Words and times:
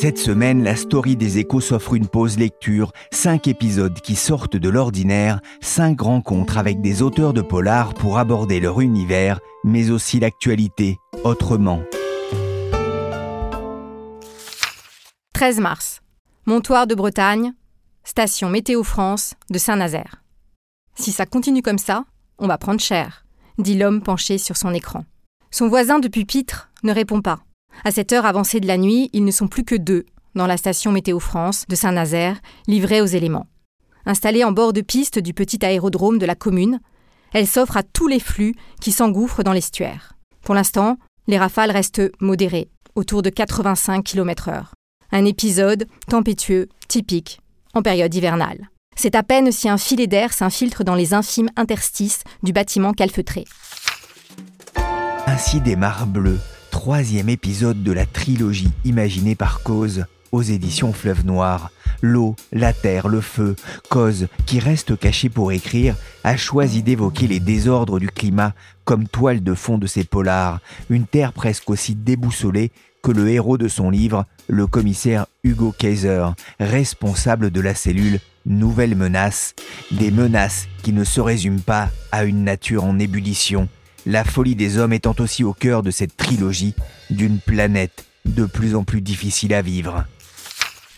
Cette 0.00 0.16
semaine, 0.16 0.64
la 0.64 0.76
story 0.76 1.14
des 1.14 1.36
échos 1.36 1.60
s'offre 1.60 1.92
une 1.92 2.08
pause 2.08 2.38
lecture, 2.38 2.90
cinq 3.12 3.46
épisodes 3.48 4.00
qui 4.00 4.16
sortent 4.16 4.56
de 4.56 4.70
l'ordinaire, 4.70 5.42
cinq 5.60 6.00
rencontres 6.00 6.56
avec 6.56 6.80
des 6.80 7.02
auteurs 7.02 7.34
de 7.34 7.42
polar 7.42 7.92
pour 7.92 8.16
aborder 8.16 8.60
leur 8.60 8.80
univers, 8.80 9.40
mais 9.62 9.90
aussi 9.90 10.18
l'actualité, 10.18 10.96
autrement. 11.22 11.82
13 15.34 15.60
mars. 15.60 16.00
Montoire 16.46 16.86
de 16.86 16.94
Bretagne, 16.94 17.52
station 18.02 18.48
Météo 18.48 18.82
France 18.82 19.34
de 19.50 19.58
Saint-Nazaire. 19.58 20.22
Si 20.94 21.12
ça 21.12 21.26
continue 21.26 21.60
comme 21.60 21.76
ça, 21.76 22.06
on 22.38 22.46
va 22.46 22.56
prendre 22.56 22.80
cher, 22.80 23.26
dit 23.58 23.76
l'homme 23.76 24.00
penché 24.00 24.38
sur 24.38 24.56
son 24.56 24.72
écran. 24.72 25.04
Son 25.50 25.68
voisin 25.68 25.98
de 25.98 26.08
pupitre 26.08 26.70
ne 26.84 26.92
répond 26.94 27.20
pas. 27.20 27.40
À 27.84 27.90
cette 27.90 28.12
heure 28.12 28.26
avancée 28.26 28.60
de 28.60 28.66
la 28.66 28.78
nuit, 28.78 29.10
ils 29.12 29.24
ne 29.24 29.30
sont 29.30 29.48
plus 29.48 29.64
que 29.64 29.74
deux 29.74 30.06
dans 30.34 30.46
la 30.46 30.56
station 30.56 30.92
Météo 30.92 31.18
France 31.18 31.64
de 31.68 31.74
Saint-Nazaire, 31.74 32.40
livrée 32.66 33.00
aux 33.00 33.06
éléments. 33.06 33.46
Installée 34.06 34.44
en 34.44 34.52
bord 34.52 34.72
de 34.72 34.80
piste 34.80 35.18
du 35.18 35.34
petit 35.34 35.64
aérodrome 35.64 36.18
de 36.18 36.26
la 36.26 36.34
commune, 36.34 36.80
elle 37.32 37.46
s'offre 37.46 37.76
à 37.76 37.82
tous 37.82 38.08
les 38.08 38.20
flux 38.20 38.54
qui 38.80 38.92
s'engouffrent 38.92 39.42
dans 39.42 39.52
l'estuaire. 39.52 40.14
Pour 40.42 40.54
l'instant, 40.54 40.98
les 41.26 41.38
rafales 41.38 41.70
restent 41.70 42.10
modérées, 42.20 42.70
autour 42.94 43.22
de 43.22 43.30
85 43.30 44.04
km/h. 44.04 44.64
Un 45.12 45.24
épisode 45.24 45.86
tempétueux, 46.08 46.68
typique, 46.88 47.40
en 47.74 47.82
période 47.82 48.14
hivernale. 48.14 48.70
C'est 48.96 49.14
à 49.14 49.22
peine 49.22 49.52
si 49.52 49.68
un 49.68 49.78
filet 49.78 50.06
d'air 50.06 50.32
s'infiltre 50.32 50.84
dans 50.84 50.94
les 50.94 51.14
infimes 51.14 51.50
interstices 51.56 52.22
du 52.42 52.52
bâtiment 52.52 52.92
calfeutré. 52.92 53.44
Ainsi 55.26 55.60
démarre 55.60 56.06
Bleu, 56.06 56.38
troisième 56.80 57.28
épisode 57.28 57.82
de 57.82 57.92
la 57.92 58.06
trilogie 58.06 58.70
imaginée 58.86 59.34
par 59.34 59.62
Cause 59.62 60.06
aux 60.32 60.40
éditions 60.40 60.94
Fleuve 60.94 61.26
Noir. 61.26 61.72
L'eau, 62.00 62.36
la 62.52 62.72
terre, 62.72 63.06
le 63.08 63.20
feu, 63.20 63.54
Cause, 63.90 64.28
qui 64.46 64.60
reste 64.60 64.98
caché 64.98 65.28
pour 65.28 65.52
écrire, 65.52 65.94
a 66.24 66.38
choisi 66.38 66.82
d'évoquer 66.82 67.26
les 67.26 67.38
désordres 67.38 68.00
du 68.00 68.08
climat 68.08 68.54
comme 68.86 69.06
toile 69.06 69.42
de 69.42 69.52
fond 69.52 69.76
de 69.76 69.86
ses 69.86 70.04
polars, 70.04 70.60
une 70.88 71.04
terre 71.04 71.34
presque 71.34 71.68
aussi 71.68 71.94
déboussolée 71.94 72.72
que 73.02 73.12
le 73.12 73.28
héros 73.28 73.58
de 73.58 73.68
son 73.68 73.90
livre, 73.90 74.24
le 74.48 74.66
commissaire 74.66 75.26
Hugo 75.44 75.74
Kaiser, 75.76 76.28
responsable 76.60 77.50
de 77.50 77.60
la 77.60 77.74
cellule 77.74 78.20
Nouvelle 78.46 78.96
menace, 78.96 79.54
des 79.90 80.10
menaces 80.10 80.66
qui 80.82 80.94
ne 80.94 81.04
se 81.04 81.20
résument 81.20 81.60
pas 81.60 81.90
à 82.10 82.24
une 82.24 82.42
nature 82.42 82.84
en 82.84 82.98
ébullition, 82.98 83.68
la 84.06 84.24
folie 84.24 84.56
des 84.56 84.78
hommes 84.78 84.92
étant 84.92 85.14
aussi 85.18 85.44
au 85.44 85.52
cœur 85.52 85.82
de 85.82 85.90
cette 85.90 86.16
trilogie 86.16 86.74
d'une 87.10 87.38
planète 87.38 88.06
de 88.24 88.46
plus 88.46 88.74
en 88.74 88.84
plus 88.84 89.00
difficile 89.00 89.54
à 89.54 89.62
vivre. 89.62 90.04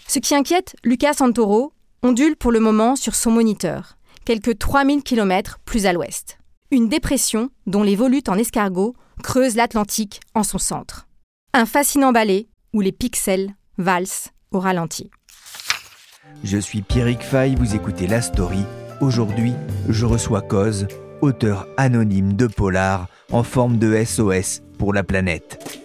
Ce 0.08 0.18
qui 0.18 0.34
inquiète 0.34 0.76
Lucas 0.84 1.14
Santoro 1.14 1.72
ondule 2.02 2.36
pour 2.36 2.52
le 2.52 2.60
moment 2.60 2.96
sur 2.96 3.14
son 3.14 3.30
moniteur, 3.30 3.96
quelques 4.24 4.58
3000 4.58 5.02
km 5.02 5.58
plus 5.64 5.86
à 5.86 5.92
l'ouest. 5.92 6.38
Une 6.70 6.88
dépression 6.88 7.50
dont 7.66 7.82
les 7.82 7.96
volutes 7.96 8.28
en 8.28 8.38
escargot 8.38 8.94
creusent 9.22 9.56
l'Atlantique 9.56 10.20
en 10.34 10.42
son 10.42 10.58
centre. 10.58 11.06
Un 11.54 11.66
fascinant 11.66 12.12
ballet 12.12 12.48
où 12.72 12.80
les 12.80 12.92
pixels 12.92 13.54
valsent 13.78 14.30
au 14.50 14.58
ralenti. 14.58 15.10
Je 16.44 16.58
suis 16.58 16.82
Pierrick 16.82 17.22
Fay, 17.22 17.54
vous 17.54 17.74
écoutez 17.74 18.06
La 18.06 18.22
Story. 18.22 18.64
Aujourd'hui, 19.02 19.52
je 19.88 20.06
reçois 20.06 20.42
Cause, 20.42 20.86
auteur 21.22 21.66
anonyme 21.76 22.34
de 22.34 22.46
polar 22.46 23.08
en 23.32 23.42
forme 23.42 23.76
de 23.76 24.00
SOS 24.04 24.62
pour 24.78 24.94
la 24.94 25.02
planète. 25.02 25.82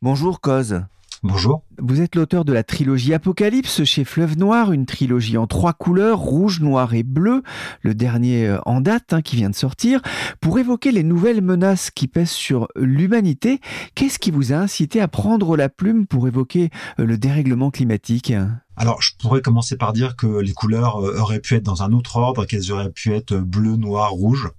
Bonjour 0.00 0.40
Cause. 0.40 0.80
Bonjour. 1.22 1.62
Vous 1.82 2.02
êtes 2.02 2.14
l'auteur 2.14 2.44
de 2.44 2.52
la 2.52 2.62
trilogie 2.62 3.14
Apocalypse 3.14 3.84
chez 3.84 4.04
Fleuve 4.04 4.36
Noir, 4.36 4.72
une 4.72 4.84
trilogie 4.84 5.38
en 5.38 5.46
trois 5.46 5.72
couleurs, 5.72 6.18
rouge, 6.18 6.60
noir 6.60 6.92
et 6.92 7.02
bleu, 7.02 7.42
le 7.80 7.94
dernier 7.94 8.48
euh, 8.48 8.58
en 8.66 8.82
date 8.82 9.14
hein, 9.14 9.22
qui 9.22 9.36
vient 9.36 9.48
de 9.48 9.54
sortir. 9.54 10.02
Pour 10.42 10.58
évoquer 10.58 10.92
les 10.92 11.02
nouvelles 11.02 11.40
menaces 11.40 11.90
qui 11.90 12.06
pèsent 12.06 12.30
sur 12.30 12.68
l'humanité, 12.76 13.60
qu'est-ce 13.94 14.18
qui 14.18 14.30
vous 14.30 14.52
a 14.52 14.56
incité 14.56 15.00
à 15.00 15.08
prendre 15.08 15.56
la 15.56 15.70
plume 15.70 16.06
pour 16.06 16.28
évoquer 16.28 16.68
euh, 16.98 17.06
le 17.06 17.16
dérèglement 17.16 17.70
climatique? 17.70 18.34
Alors, 18.76 19.00
je 19.00 19.12
pourrais 19.18 19.40
commencer 19.40 19.76
par 19.76 19.94
dire 19.94 20.16
que 20.16 20.26
les 20.26 20.52
couleurs 20.52 21.02
euh, 21.02 21.18
auraient 21.18 21.40
pu 21.40 21.54
être 21.54 21.62
dans 21.62 21.82
un 21.82 21.92
autre 21.92 22.16
ordre, 22.16 22.44
qu'elles 22.44 22.72
auraient 22.72 22.92
pu 22.92 23.14
être 23.14 23.36
bleu, 23.36 23.76
noir, 23.76 24.10
rouge. 24.10 24.50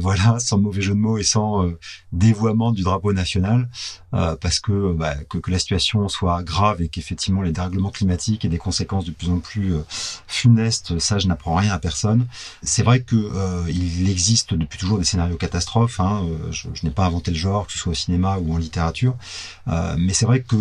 Voilà, 0.00 0.40
sans 0.40 0.58
mauvais 0.58 0.80
jeu 0.82 0.92
de 0.92 0.98
mots 0.98 1.18
et 1.18 1.22
sans 1.22 1.70
dévoiement 2.10 2.72
du 2.72 2.82
drapeau 2.82 3.12
national, 3.12 3.70
parce 4.10 4.58
que, 4.58 4.92
bah, 4.92 5.14
que, 5.30 5.38
que 5.38 5.52
la 5.52 5.60
situation 5.60 6.08
soit 6.18 6.42
grave 6.42 6.82
et 6.82 6.88
qu'effectivement 6.88 7.42
les 7.42 7.52
dérèglements 7.52 7.90
climatiques 7.90 8.44
aient 8.44 8.48
des 8.48 8.58
conséquences 8.58 9.04
de 9.04 9.10
plus 9.12 9.30
en 9.30 9.38
plus 9.38 9.74
funestes, 10.26 10.98
ça 10.98 11.18
je 11.18 11.26
n'apprends 11.28 11.54
rien 11.54 11.72
à 11.72 11.78
personne. 11.78 12.26
C'est 12.62 12.82
vrai 12.82 13.00
que 13.00 13.68
il 13.68 14.08
existe 14.10 14.54
depuis 14.54 14.78
toujours 14.78 14.98
des 14.98 15.04
scénarios 15.04 15.36
catastrophes. 15.36 16.00
Hein, 16.00 16.26
je, 16.50 16.68
n'ai 16.82 16.90
pas 16.90 17.06
inventé 17.06 17.30
le 17.30 17.36
genre, 17.36 17.66
que 17.66 17.72
ce 17.72 17.78
soit 17.78 17.92
au 17.92 17.94
cinéma 17.94 18.38
ou 18.38 18.54
en 18.54 18.58
littérature, 18.58 19.16
mais 19.66 20.12
c'est 20.12 20.26
vrai 20.26 20.42
que 20.42 20.56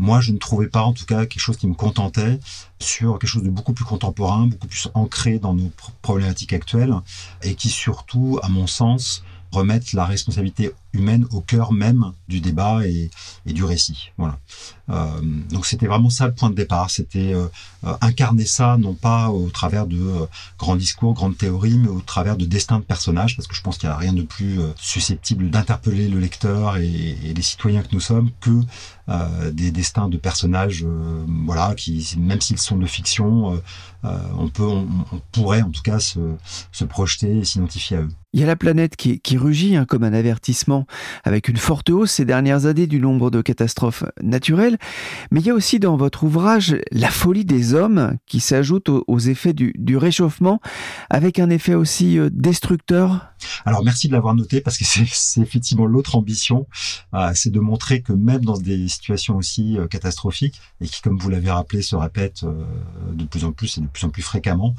moi, 0.00 0.22
je 0.22 0.32
ne 0.32 0.38
trouvais 0.38 0.68
pas, 0.68 0.82
en 0.82 0.94
tout 0.94 1.04
cas, 1.04 1.26
quelque 1.26 1.42
chose 1.42 1.58
qui 1.58 1.66
me 1.66 1.74
contentait 1.74 2.40
sur 2.80 3.18
quelque 3.18 3.28
chose 3.28 3.42
de 3.42 3.50
beaucoup 3.50 3.74
plus 3.74 3.84
contemporain, 3.84 4.46
beaucoup 4.46 4.66
plus 4.66 4.88
ancré 4.94 5.38
dans 5.38 5.52
nos 5.52 5.70
problématiques 6.00 6.54
actuelles, 6.54 6.94
et 7.42 7.54
qui 7.54 7.68
surtout, 7.68 8.40
à 8.42 8.48
mon 8.48 8.66
sens, 8.66 9.22
remettent 9.52 9.92
la 9.92 10.06
responsabilité 10.06 10.70
humaine 10.94 11.26
au 11.32 11.42
cœur 11.42 11.72
même 11.72 12.12
du 12.28 12.40
débat 12.40 12.86
et, 12.86 13.10
du 13.44 13.62
récit. 13.62 14.10
Voilà. 14.16 14.38
Euh, 14.90 15.20
donc 15.50 15.66
c'était 15.66 15.86
vraiment 15.86 16.10
ça 16.10 16.26
le 16.26 16.34
point 16.34 16.50
de 16.50 16.54
départ. 16.54 16.90
C'était 16.90 17.32
euh, 17.34 17.46
euh, 17.84 17.94
incarner 18.00 18.44
ça 18.44 18.76
non 18.78 18.94
pas 18.94 19.30
au 19.30 19.48
travers 19.50 19.86
de 19.86 20.00
grands 20.58 20.76
discours, 20.76 21.14
grandes 21.14 21.36
théories, 21.36 21.78
mais 21.78 21.88
au 21.88 22.00
travers 22.00 22.36
de 22.36 22.44
destins 22.44 22.78
de 22.78 22.84
personnages, 22.84 23.36
parce 23.36 23.46
que 23.46 23.54
je 23.54 23.62
pense 23.62 23.78
qu'il 23.78 23.88
n'y 23.88 23.94
a 23.94 23.98
rien 23.98 24.12
de 24.12 24.22
plus 24.22 24.60
susceptible 24.76 25.50
d'interpeller 25.50 26.08
le 26.08 26.18
lecteur 26.18 26.76
et, 26.76 27.16
les 27.34 27.42
citoyens 27.42 27.82
que 27.82 27.88
nous 27.92 28.00
sommes 28.00 28.30
que 28.40 28.60
des 29.50 29.70
destins 29.70 30.08
de 30.08 30.16
personnages, 30.16 30.84
voilà, 31.44 31.74
qui 31.74 32.14
même 32.18 32.40
s'ils 32.40 32.58
sont 32.58 32.76
de 32.76 32.86
fiction, 32.86 33.60
on 34.02 34.48
peut, 34.48 34.62
on, 34.64 34.86
pourrait 35.32 35.62
en 35.62 35.70
tout 35.70 35.82
cas 35.82 35.98
se, 36.00 36.84
projeter 36.84 37.38
et 37.38 37.44
s'identifier 37.44 37.98
à 37.98 38.00
eux. 38.00 38.08
Il 38.32 38.38
y 38.38 38.44
a 38.44 38.46
la 38.46 38.54
planète 38.54 38.94
qui, 38.94 39.36
rugit 39.36 39.74
hein, 39.74 39.84
comme 39.84 40.04
un 40.04 40.12
avertissement 40.12 40.86
avec 41.24 41.48
une 41.48 41.56
forte 41.56 41.90
hausse 41.90 42.12
ces 42.12 42.24
dernières 42.24 42.66
années 42.66 42.86
du 42.86 43.00
nombre 43.00 43.30
de 43.30 43.42
catastrophes 43.42 44.04
naturelles, 44.22 44.78
mais 45.30 45.40
il 45.40 45.46
y 45.46 45.50
a 45.50 45.54
aussi 45.54 45.78
dans 45.78 45.96
votre 45.96 46.24
ouvrage 46.24 46.76
la 46.92 47.10
folie 47.10 47.44
des 47.44 47.74
hommes 47.74 48.16
qui 48.26 48.40
s'ajoute 48.40 48.88
aux, 48.88 49.18
effets 49.18 49.52
du, 49.52 49.96
réchauffement, 49.96 50.60
avec 51.08 51.38
un 51.38 51.50
effet 51.50 51.74
aussi 51.74 52.18
euh, 52.18 52.30
destructeur 52.32 53.26
alors 53.64 53.82
merci 53.82 54.06
de 54.08 54.12
l'avoir 54.12 54.34
noté 54.34 54.60
parce 54.60 54.76
que 54.76 54.84
c'est 54.84 55.40
effectivement 55.40 55.86
l'autre 55.86 56.16
ambition, 56.16 56.66
euh, 57.14 57.32
c'est 57.34 57.50
de 57.50 57.58
montrer 57.58 58.02
que 58.02 58.12
même 58.12 58.44
dans 58.44 58.58
des 58.58 58.86
situations 58.88 59.36
aussi 59.36 59.78
euh, 59.78 59.86
catastrophiques 59.86 60.60
et 60.82 60.86
qui, 60.86 61.00
comme 61.00 61.18
vous 61.18 61.30
l'avez 61.30 61.50
rappelé, 61.50 61.80
se 61.80 61.96
répètent 61.96 62.44
de 62.44 63.24
plus 63.24 63.44
en 63.44 63.52
plus 63.52 63.78
et 63.78 63.80
de 63.80 63.86
plus 63.86 64.04
en 64.04 64.10
plus 64.10 64.22
fréquemment, 64.22 64.74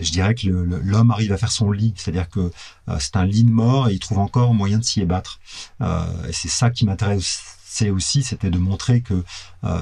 je 0.00 0.10
dirais 0.10 0.34
que 0.34 0.48
l'homme 0.48 1.10
arrive 1.10 1.32
à 1.32 1.36
faire 1.36 1.52
son 1.52 1.70
lit, 1.70 1.92
c'est-à-dire 1.96 2.30
que 2.30 2.50
c'est 2.98 3.16
un 3.16 3.26
lit 3.26 3.44
de 3.44 3.50
mort 3.50 3.88
et 3.88 3.92
il 3.92 3.98
trouve 3.98 4.18
encore 4.18 4.54
moyen 4.54 4.78
de 4.78 4.84
s'y 4.84 5.02
ébattre. 5.02 5.40
et 5.80 6.32
c'est 6.32 6.48
ça 6.48 6.70
qui 6.70 6.86
m'intéresse 6.86 7.57
c'est 7.68 7.90
aussi 7.90 8.22
c'était 8.22 8.50
de 8.50 8.58
montrer 8.58 9.02
que 9.02 9.22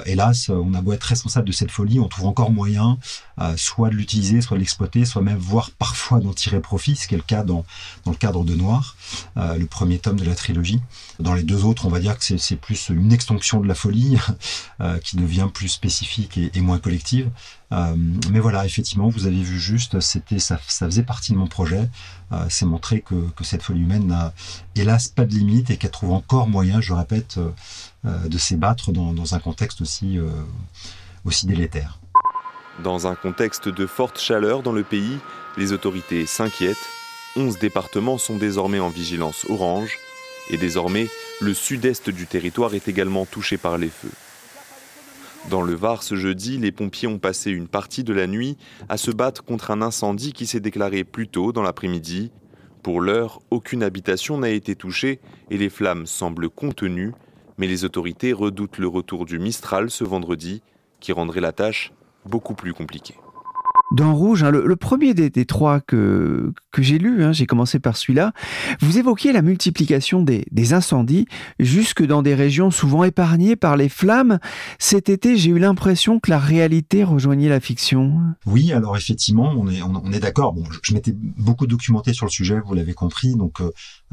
hélas 0.07 0.49
on 0.49 0.75
a 0.75 0.81
beau 0.81 0.93
être 0.93 1.05
responsable 1.05 1.47
de 1.47 1.53
cette 1.53 1.71
folie 1.71 2.01
on 2.01 2.09
trouve 2.09 2.27
encore 2.27 2.51
moyen 2.51 2.99
euh, 3.41 3.55
soit 3.57 3.91
de 3.91 3.95
l'utiliser 3.95 4.41
soit 4.41 4.57
de 4.57 4.61
l'exploiter 4.61 5.05
soit 5.05 5.21
même 5.21 5.37
voire 5.37 5.71
parfois 5.71 6.21
d'en 6.21 6.33
tirer 6.33 6.61
profit 6.61 6.97
ce 6.97 7.07
qui 7.07 7.15
est 7.15 7.19
le 7.19 7.23
cas 7.23 7.45
dans, 7.45 7.65
dans 8.05 8.13
le 8.13 8.17
cadre 8.17 8.45
de 8.45 8.55
Noir 8.55 8.97
euh, 9.37 9.57
le 9.57 9.67
premier 9.67 9.99
tome 9.99 10.19
de 10.19 10.25
la 10.25 10.35
trilogie. 10.35 10.81
Dans 11.21 11.35
les 11.35 11.43
deux 11.43 11.65
autres 11.65 11.85
on 11.85 11.91
va 11.91 12.01
dire 12.01 12.19
que 12.19 12.39
c'est 12.39 12.57
plus 12.57 12.89
une 12.89 13.13
extension 13.13 13.61
de 13.61 13.69
la 13.69 13.75
folie 13.75 14.17
qui 15.05 15.17
devient 15.17 15.49
plus 15.53 15.69
spécifique 15.69 16.39
et, 16.39 16.61
moins 16.61 16.79
collective. 16.79 17.31
Mais 17.71 18.41
voilà 18.41 18.65
effectivement 18.65 19.09
vous 19.09 19.27
avez 19.27 19.43
vu 19.43 19.59
juste 19.59 20.01
c'était 20.01 20.39
ça, 20.39 20.59
ça 20.69 20.87
faisait 20.87 21.03
partie 21.03 21.33
de 21.33 21.39
mon 21.39 21.47
projet 21.47 21.89
c'est 22.49 22.67
montrer 22.67 23.01
que, 23.01 23.15
que 23.31 23.45
cette 23.45 23.63
folie 23.63 23.81
humaine 23.81 24.07
n'a 24.07 24.33
hélas 24.75 25.09
pas 25.09 25.25
de 25.25 25.35
limite 25.35 25.71
et 25.71 25.77
qu'elle 25.77 25.91
trouve 25.91 26.13
encore 26.13 26.49
moyen 26.49 26.81
je 26.81 26.93
répète 26.93 27.39
euh, 27.39 27.51
de 28.07 28.39
s'ébattre 28.39 28.93
dans, 28.93 29.35
un 29.35 29.39
contexte 29.39 29.81
aussi, 29.81 30.19
euh, 30.19 30.29
aussi 31.25 31.47
délétère. 31.47 31.99
Dans 32.83 33.07
un 33.07 33.15
contexte 33.15 33.69
de 33.69 33.87
forte 33.87 34.19
chaleur 34.19 34.63
dans 34.63 34.73
le 34.73 34.85
pays, 34.85 35.19
les 35.57 35.73
autorités 35.73 36.27
s'inquiètent. 36.27 36.77
11 37.37 37.59
départements 37.59 38.19
sont 38.19 38.37
désormais 38.37 38.81
en 38.81 38.89
vigilance 38.89 39.47
orange 39.49 39.99
et 40.51 40.57
désormais 40.57 41.09
le 41.41 41.55
sud-est 41.55 42.11
du 42.11 42.27
territoire 42.27 42.75
est 42.75 42.89
également 42.89 43.27
touché 43.27 43.57
par 43.57 43.79
les 43.79 43.89
feux. 43.89 44.13
Dans 45.51 45.63
le 45.63 45.75
Var 45.75 46.03
ce 46.03 46.17
jeudi, 46.17 46.59
les 46.59 46.73
pompiers 46.73 47.09
ont 47.09 47.19
passé 47.19 47.51
une 47.51 47.69
partie 47.69 48.05
de 48.05 48.13
la 48.13 48.27
nuit 48.27 48.57
à 48.89 48.97
se 48.97 49.11
battre 49.11 49.45
contre 49.45 49.71
un 49.71 49.81
incendie 49.81 50.33
qui 50.33 50.47
s'est 50.47 50.61
déclaré 50.61 51.05
plus 51.05 51.29
tôt 51.29 51.53
dans 51.53 51.63
l'après-midi. 51.63 52.33
Pour 52.83 53.01
l'heure, 53.01 53.41
aucune 53.51 53.83
habitation 53.83 54.39
n'a 54.39 54.51
été 54.51 54.75
touchée 54.75 55.21
et 55.51 55.57
les 55.57 55.71
flammes 55.71 56.07
semblent 56.07 56.49
contenues 56.49 57.13
mais 57.59 57.67
les 57.67 57.85
autorités 57.85 58.33
redoutent 58.33 58.79
le 58.79 58.89
retour 58.89 59.25
du 59.25 59.39
Mistral 59.39 59.91
ce 59.91 60.05
vendredi, 60.05 60.63
qui 61.01 61.13
rendrait 61.13 61.41
la 61.41 61.53
tâche 61.53 61.93
beaucoup 62.25 62.55
plus 62.55 62.75
compliquée 62.75 63.15
dans 63.93 64.15
Rouge, 64.15 64.43
hein, 64.43 64.51
le, 64.51 64.77
premier 64.77 65.15
des, 65.15 65.31
trois 65.47 65.81
que, 65.81 66.53
que 66.73 66.83
j'ai 66.83 66.99
lu, 66.99 67.23
hein, 67.23 67.33
j'ai 67.33 67.47
commencé 67.47 67.79
par 67.79 67.97
celui-là, 67.97 68.33
vous 68.81 68.99
évoquiez 68.99 69.33
la 69.33 69.43
multiplication 69.43 70.23
des, 70.23 70.45
incendies 70.73 71.27
jusque 71.61 72.05
dans 72.05 72.23
des 72.23 72.35
régions 72.35 72.73
souvent 72.73 73.05
épargnées 73.05 73.55
par 73.55 73.77
les 73.77 73.89
flammes. 73.89 74.41
Cet 74.81 75.09
été, 75.09 75.37
j'ai 75.37 75.51
eu 75.51 75.61
l'impression 75.61 76.19
que 76.19 76.29
la 76.31 76.41
réalité 76.41 77.05
rejoignait 77.05 77.49
la 77.49 77.61
fiction. 77.61 78.19
Oui, 78.47 78.73
alors 78.73 78.97
effectivement, 78.97 79.55
on 79.57 79.69
est, 79.69 79.81
on, 79.83 80.11
est 80.11 80.19
d'accord. 80.19 80.53
Bon, 80.53 80.65
je, 80.83 80.93
m'étais 80.93 81.13
beaucoup 81.15 81.69
documenté 81.69 82.13
sur 82.13 82.27
le 82.27 82.31
sujet, 82.31 82.59
vous 82.67 82.75
l'avez 82.75 82.95
compris, 82.95 83.37
donc 83.37 83.61
euh, 83.61 83.71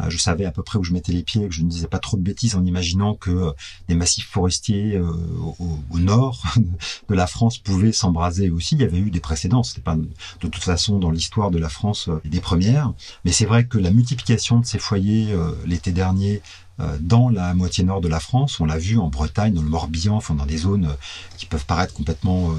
je 0.08 0.18
savais 0.18 0.46
à 0.46 0.52
peu 0.52 0.62
près 0.62 0.78
où 0.78 0.84
je 0.84 0.94
mettais 0.94 1.12
les 1.12 1.24
pieds, 1.24 1.48
que 1.48 1.54
je 1.54 1.64
ne 1.64 1.70
disais 1.70 1.88
pas 1.88 2.00
trop 2.00 2.18
de 2.18 2.22
bêtises 2.22 2.56
en 2.56 2.64
imaginant 2.64 3.16
que 3.16 3.32
euh, 3.32 3.52
des 3.88 3.96
massifs 3.96 4.28
forestiers 4.28 4.96
euh, 4.96 5.10
au, 5.42 5.80
au, 5.90 6.00
nord 6.00 6.44
de 7.10 7.16
la 7.16 7.26
France 7.26 7.58
pouvaient 7.58 7.92
s'embraser 7.92 8.52
aussi. 8.52 8.76
Il 8.76 8.82
y 8.82 8.86
avait 8.86 9.00
eu 9.00 9.10
des 9.10 9.20
précédents 9.20 9.63
c'était 9.64 9.82
pas 9.82 9.96
de 9.96 10.08
toute 10.40 10.64
façon 10.64 11.00
dans 11.00 11.12
l'histoire 11.12 11.52
de 11.52 11.58
la 11.58 11.70
France 11.70 12.10
euh, 12.10 12.22
des 12.26 12.40
premières. 12.40 12.94
Mais 13.26 13.32
c'est 13.32 13.46
vrai 13.46 13.66
que 13.66 13.78
la 13.78 13.92
multiplication 13.92 14.60
de 14.60 14.66
ces 14.66 14.80
foyers 14.80 15.32
euh, 15.32 15.52
l'été 15.66 15.92
dernier 15.92 16.42
dans 17.00 17.30
la 17.30 17.54
moitié 17.54 17.84
nord 17.84 18.02
de 18.02 18.08
la 18.08 18.20
France. 18.20 18.60
On 18.60 18.66
l'a 18.66 18.78
vu 18.78 18.98
en 18.98 19.08
Bretagne, 19.08 19.54
dans 19.54 19.62
le 19.62 19.70
Morbihan, 19.70 20.16
enfin 20.16 20.34
dans 20.34 20.46
des 20.46 20.58
zones 20.58 20.86
euh, 20.86 20.94
qui 21.38 21.46
peuvent 21.46 21.66
paraître 21.66 21.94
complètement 21.94 22.52
euh, 22.52 22.54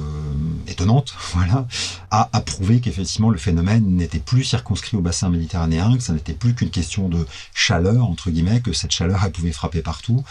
étonnantes, 0.68 1.14
voilà, 1.34 1.66
a, 2.10 2.26
prouvé 2.40 2.80
qu'effectivement 2.80 3.30
le 3.30 3.38
phénomène 3.38 3.84
n'était 3.96 4.18
plus 4.18 4.44
circonscrit 4.44 4.96
au 4.96 5.00
bassin 5.00 5.30
méditerranéen, 5.30 5.96
que 5.96 6.02
ça 6.02 6.12
n'était 6.12 6.34
plus 6.34 6.54
qu'une 6.54 6.70
question 6.70 7.08
de 7.08 7.26
chaleur 7.54 8.04
entre 8.04 8.30
guillemets, 8.30 8.60
que 8.60 8.72
cette 8.72 8.92
chaleur 8.92 9.22
elle 9.24 9.32
pouvait 9.32 9.52
frapper 9.52 9.82
partout, 9.82 10.22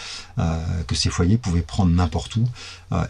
que 0.88 0.96
ces 0.96 1.10
foyers 1.10 1.38
pouvaient 1.38 1.62
prendre 1.62 1.92
n'importe 1.92 2.36
où 2.36 2.48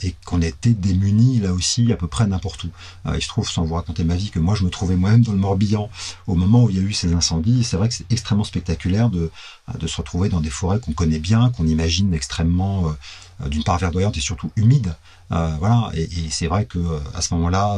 et 0.02 0.16
qu'on 0.26 0.42
était 0.42 0.74
démunis 0.74 1.40
là 1.40 1.52
aussi 1.52 1.92
à 1.92 1.96
peu 1.96 2.08
près 2.08 2.26
n'importe 2.26 2.64
où. 2.64 2.70
il 3.14 3.22
se 3.22 3.28
trouve, 3.28 3.50
sans 3.50 3.64
vous 3.64 3.76
raconter 3.76 4.04
ma 4.04 4.16
vie, 4.16 4.30
que 4.30 4.40
moi 4.40 4.56
je 4.56 4.64
me 4.64 4.70
trouvais 4.70 4.96
moi-même 4.96 5.24
dans 5.24 5.34
le 5.34 5.38
Morbihan 5.38 5.90
au 6.28 6.36
moment 6.36 6.64
où 6.64 6.70
il 6.70 6.78
y 6.78 6.80
a 6.80 6.84
eu 6.84 6.94
ces 6.94 7.14
incendies. 7.14 7.64
C'est 7.64 7.78
vrai 7.78 7.90
que 7.90 7.96
c'est 7.96 8.12
extrêmement 8.12 8.46
spectaculaire 8.46 9.10
de, 9.10 9.32
de 9.78 9.88
se 9.88 9.98
retrouver 9.98 10.30
dans 10.30 10.42
des 10.42 10.50
qu'on 10.64 10.94
connaît 10.94 11.20
bien, 11.20 11.50
qu'on 11.50 11.68
imagine 11.68 12.14
extrêmement, 12.14 12.88
euh, 13.42 13.50
d'une 13.50 13.64
part 13.64 13.78
verdoyantes 13.78 14.18
et 14.18 14.22
surtout 14.22 14.52
humides. 14.56 14.96
Euh, 15.32 15.56
voilà, 15.60 15.92
et, 15.96 16.08
c'est 16.30 16.48
vrai 16.48 16.66
que 16.66 16.78
euh, 16.78 17.00
à 17.16 17.22
ce 17.22 17.34
moment-là, 17.34 17.78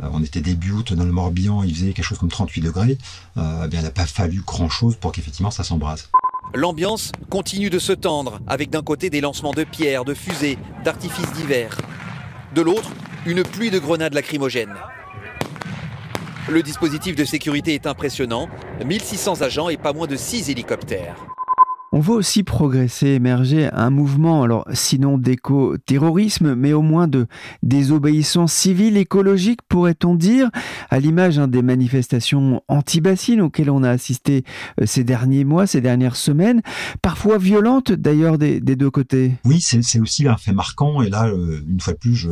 on 0.00 0.22
était 0.22 0.40
début 0.40 0.72
août 0.72 0.92
dans 0.92 1.04
le 1.04 1.12
Morbihan, 1.12 1.62
il 1.62 1.74
faisait 1.74 1.92
quelque 1.92 2.04
chose 2.04 2.18
comme 2.18 2.28
38 2.28 2.60
degrés. 2.60 2.98
Eh 3.36 3.68
bien, 3.68 3.80
il 3.80 3.82
n'a 3.82 3.90
pas 3.90 4.06
fallu 4.06 4.40
grand-chose 4.40 4.96
pour 4.96 5.12
qu'effectivement 5.12 5.50
ça 5.50 5.64
s'embrase. 5.64 6.08
L'ambiance 6.54 7.12
continue 7.28 7.70
de 7.70 7.78
se 7.78 7.92
tendre, 7.92 8.40
avec 8.46 8.70
d'un 8.70 8.82
côté 8.82 9.10
des 9.10 9.20
lancements 9.20 9.52
de 9.52 9.64
pierres, 9.64 10.04
de 10.04 10.14
fusées, 10.14 10.58
d'artifices 10.84 11.32
divers. 11.32 11.76
De 12.54 12.62
l'autre, 12.62 12.90
une 13.26 13.42
pluie 13.42 13.70
de 13.70 13.78
grenades 13.78 14.14
lacrymogènes. 14.14 14.76
Le 16.48 16.62
dispositif 16.62 17.16
de 17.16 17.24
sécurité 17.24 17.74
est 17.74 17.86
impressionnant, 17.86 18.48
1600 18.84 19.42
agents 19.42 19.68
et 19.68 19.76
pas 19.76 19.92
moins 19.92 20.06
de 20.06 20.16
6 20.16 20.48
hélicoptères. 20.48 21.35
On 21.96 22.00
voit 22.00 22.16
aussi 22.16 22.42
progresser, 22.42 23.06
émerger 23.06 23.70
un 23.72 23.88
mouvement, 23.88 24.42
alors 24.42 24.66
sinon 24.74 25.16
d'éco-terrorisme, 25.16 26.54
mais 26.54 26.74
au 26.74 26.82
moins 26.82 27.08
de 27.08 27.26
désobéissance 27.62 28.52
civile, 28.52 28.98
écologique, 28.98 29.60
pourrait-on 29.66 30.14
dire, 30.14 30.50
à 30.90 31.00
l'image 31.00 31.38
hein, 31.38 31.48
des 31.48 31.62
manifestations 31.62 32.62
anti-bassines 32.68 33.40
auxquelles 33.40 33.70
on 33.70 33.82
a 33.82 33.88
assisté 33.88 34.44
euh, 34.78 34.84
ces 34.84 35.04
derniers 35.04 35.44
mois, 35.44 35.66
ces 35.66 35.80
dernières 35.80 36.16
semaines, 36.16 36.60
parfois 37.00 37.38
violentes 37.38 37.92
d'ailleurs 37.92 38.36
des, 38.36 38.60
deux 38.60 38.90
côtés. 38.90 39.32
Oui, 39.46 39.62
c'est 39.62 39.98
aussi 39.98 40.28
un 40.28 40.36
fait 40.36 40.52
marquant, 40.52 41.00
et 41.00 41.08
là, 41.08 41.28
euh, 41.28 41.62
une 41.66 41.80
fois 41.80 41.94
de 41.94 41.98
plus, 41.98 42.14
je, 42.14 42.28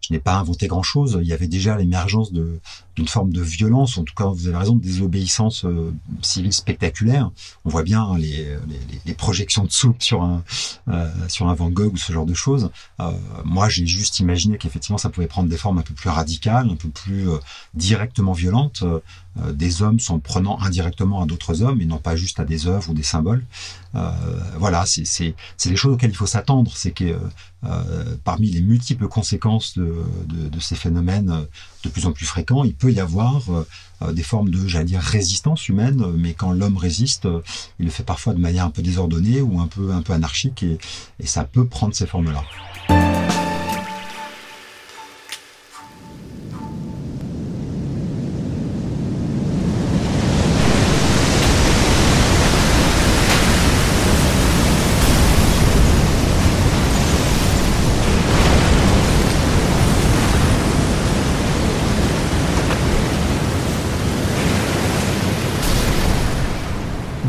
je 0.00 0.12
n'ai 0.12 0.20
pas 0.20 0.36
inventé 0.36 0.68
grand-chose. 0.68 1.18
Il 1.20 1.26
y 1.26 1.32
avait 1.32 1.48
déjà 1.48 1.76
l'émergence 1.76 2.32
de, 2.32 2.60
d'une 2.98 3.06
forme 3.06 3.32
de 3.32 3.42
violence, 3.42 3.96
en 3.96 4.02
tout 4.02 4.14
cas, 4.14 4.24
vous 4.24 4.48
avez 4.48 4.56
raison, 4.56 4.74
de 4.74 4.82
désobéissance 4.82 5.64
euh, 5.64 5.92
civile 6.20 6.52
spectaculaire. 6.52 7.30
On 7.64 7.68
voit 7.68 7.84
bien 7.84 8.02
hein, 8.02 8.18
les, 8.18 8.56
les, 9.06 9.14
projections 9.14 9.62
de 9.62 9.70
soupe 9.70 10.02
sur 10.02 10.22
un, 10.22 10.42
euh, 10.88 11.08
sur 11.28 11.48
un 11.48 11.54
Van 11.54 11.70
Gogh 11.70 11.92
ou 11.92 11.96
ce 11.96 12.12
genre 12.12 12.26
de 12.26 12.34
choses. 12.34 12.70
Euh, 12.98 13.12
moi, 13.44 13.68
j'ai 13.68 13.86
juste 13.86 14.18
imaginé 14.18 14.58
qu'effectivement, 14.58 14.98
ça 14.98 15.10
pouvait 15.10 15.28
prendre 15.28 15.48
des 15.48 15.56
formes 15.56 15.78
un 15.78 15.82
peu 15.82 15.94
plus 15.94 16.10
radicales, 16.10 16.68
un 16.68 16.74
peu 16.74 16.88
plus 16.88 17.28
directement 17.74 18.32
violentes, 18.32 18.82
des 19.52 19.82
hommes 19.82 20.00
s'en 20.00 20.18
prenant 20.18 20.60
indirectement 20.60 21.22
à 21.22 21.26
d'autres 21.26 21.62
hommes 21.62 21.80
et 21.80 21.86
non 21.86 21.98
pas 21.98 22.16
juste 22.16 22.40
à 22.40 22.44
des 22.44 22.66
œuvres 22.66 22.90
ou 22.90 22.94
des 22.94 23.02
symboles. 23.02 23.44
voilà, 24.56 24.84
c'est 24.86 25.34
des 25.64 25.76
choses 25.76 25.94
auxquelles 25.94 26.10
il 26.10 26.16
faut 26.16 26.26
s'attendre. 26.26 26.72
C'est 26.74 26.92
que 26.92 27.16
parmi 28.24 28.50
les 28.50 28.60
multiples 28.60 29.08
conséquences 29.08 29.78
de, 29.78 30.04
de, 30.26 30.60
ces 30.60 30.74
phénomènes 30.74 31.46
de 31.84 31.88
plus 31.88 32.06
en 32.06 32.12
plus 32.12 32.26
fréquents, 32.26 32.64
il 32.64 32.74
peut 32.74 32.92
y 32.92 33.00
avoir 33.00 33.42
euh, 33.50 33.66
euh, 34.02 34.12
des 34.12 34.22
formes 34.22 34.50
de, 34.50 34.66
j'allais 34.66 34.84
dire, 34.84 35.00
résistance 35.00 35.68
humaine, 35.68 36.04
mais 36.16 36.34
quand 36.34 36.52
l'homme 36.52 36.76
résiste, 36.76 37.26
euh, 37.26 37.40
il 37.78 37.86
le 37.86 37.90
fait 37.90 38.02
parfois 38.02 38.34
de 38.34 38.40
manière 38.40 38.64
un 38.64 38.70
peu 38.70 38.82
désordonnée 38.82 39.40
ou 39.40 39.60
un 39.60 39.66
peu, 39.66 39.92
un 39.92 40.02
peu 40.02 40.12
anarchique, 40.12 40.62
et, 40.62 40.78
et 41.20 41.26
ça 41.26 41.44
peut 41.44 41.66
prendre 41.66 41.94
ces 41.94 42.06
formes-là. 42.06 42.42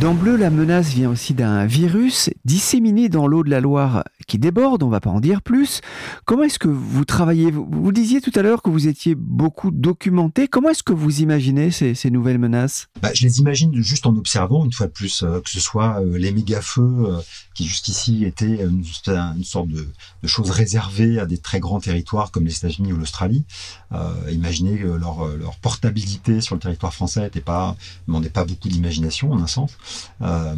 Dans 0.10 0.16
Bleu, 0.16 0.38
la 0.38 0.50
menace 0.50 0.88
vient 0.88 1.12
aussi 1.12 1.36
d'un 1.36 1.68
virus 1.68 2.32
disséminé 2.44 3.10
dans 3.10 3.28
l'eau 3.28 3.44
de 3.44 3.51
la 3.51 3.62
Loire 3.62 4.04
qui 4.30 4.39
déborde, 4.39 4.84
on 4.84 4.89
va 4.89 5.00
pas 5.00 5.10
en 5.10 5.20
dire 5.20 5.42
plus. 5.42 5.82
Comment 6.25 6.44
est-ce 6.44 6.60
que 6.60 6.68
vous 6.68 7.04
travaillez? 7.04 7.51
Vous, 7.51 7.92
disiez 7.92 8.22
tout 8.22 8.32
à 8.36 8.42
l'heure 8.42 8.62
que 8.62 8.70
vous 8.70 8.88
étiez 8.88 9.16
beaucoup 9.16 9.72
documenté. 9.72 10.48
Comment 10.48 10.70
est-ce 10.70 10.84
que 10.84 10.94
vous 10.94 11.22
imaginez 11.22 11.72
ces, 11.72 12.10
nouvelles 12.12 12.38
menaces? 12.38 12.88
Bah, 13.01 13.10
Je 13.13 13.25
les 13.25 13.39
imagine 13.39 13.75
juste 13.82 14.06
en 14.06 14.16
observant, 14.16 14.66
une 14.66 14.72
fois 14.72 14.88
de 14.88 14.92
plus, 14.92 15.24
euh, 15.24 15.42
que 15.42 15.50
ce 15.50 15.60
soit 15.60 16.00
euh, 16.01 16.18
les 16.18 16.32
méga-feux 16.32 16.82
euh, 16.82 17.20
qui 17.54 17.66
jusqu'ici 17.66 18.24
étaient 18.24 18.63
une, 18.63 18.84
une 19.08 19.44
sorte 19.44 19.68
de, 19.68 19.88
de 20.24 20.28
chose 20.28 20.51
réservée 20.51 21.20
à 21.20 21.25
des 21.25 21.39
très 21.39 21.60
grands 21.60 21.80
territoires 21.80 22.32
comme 22.32 22.46
les 22.46 22.56
États-Unis 22.56 22.94
ou 22.94 22.98
l'Australie. 22.98 23.44
imaginez 24.32 24.78
leur, 24.78 25.28
leur 25.38 25.58
portabilité 25.58 26.42
sur 26.42 26.56
le 26.56 26.62
territoire 26.62 26.94
français 26.94 27.22
n'était 27.22 27.42
pas, 27.42 27.75
demandait 28.08 28.30
pas 28.30 28.46
beaucoup 28.46 28.70
d'imagination 28.70 29.32
en 29.32 29.39
un 29.42 29.48
sens. 29.48 29.78
Euh, 30.22 30.56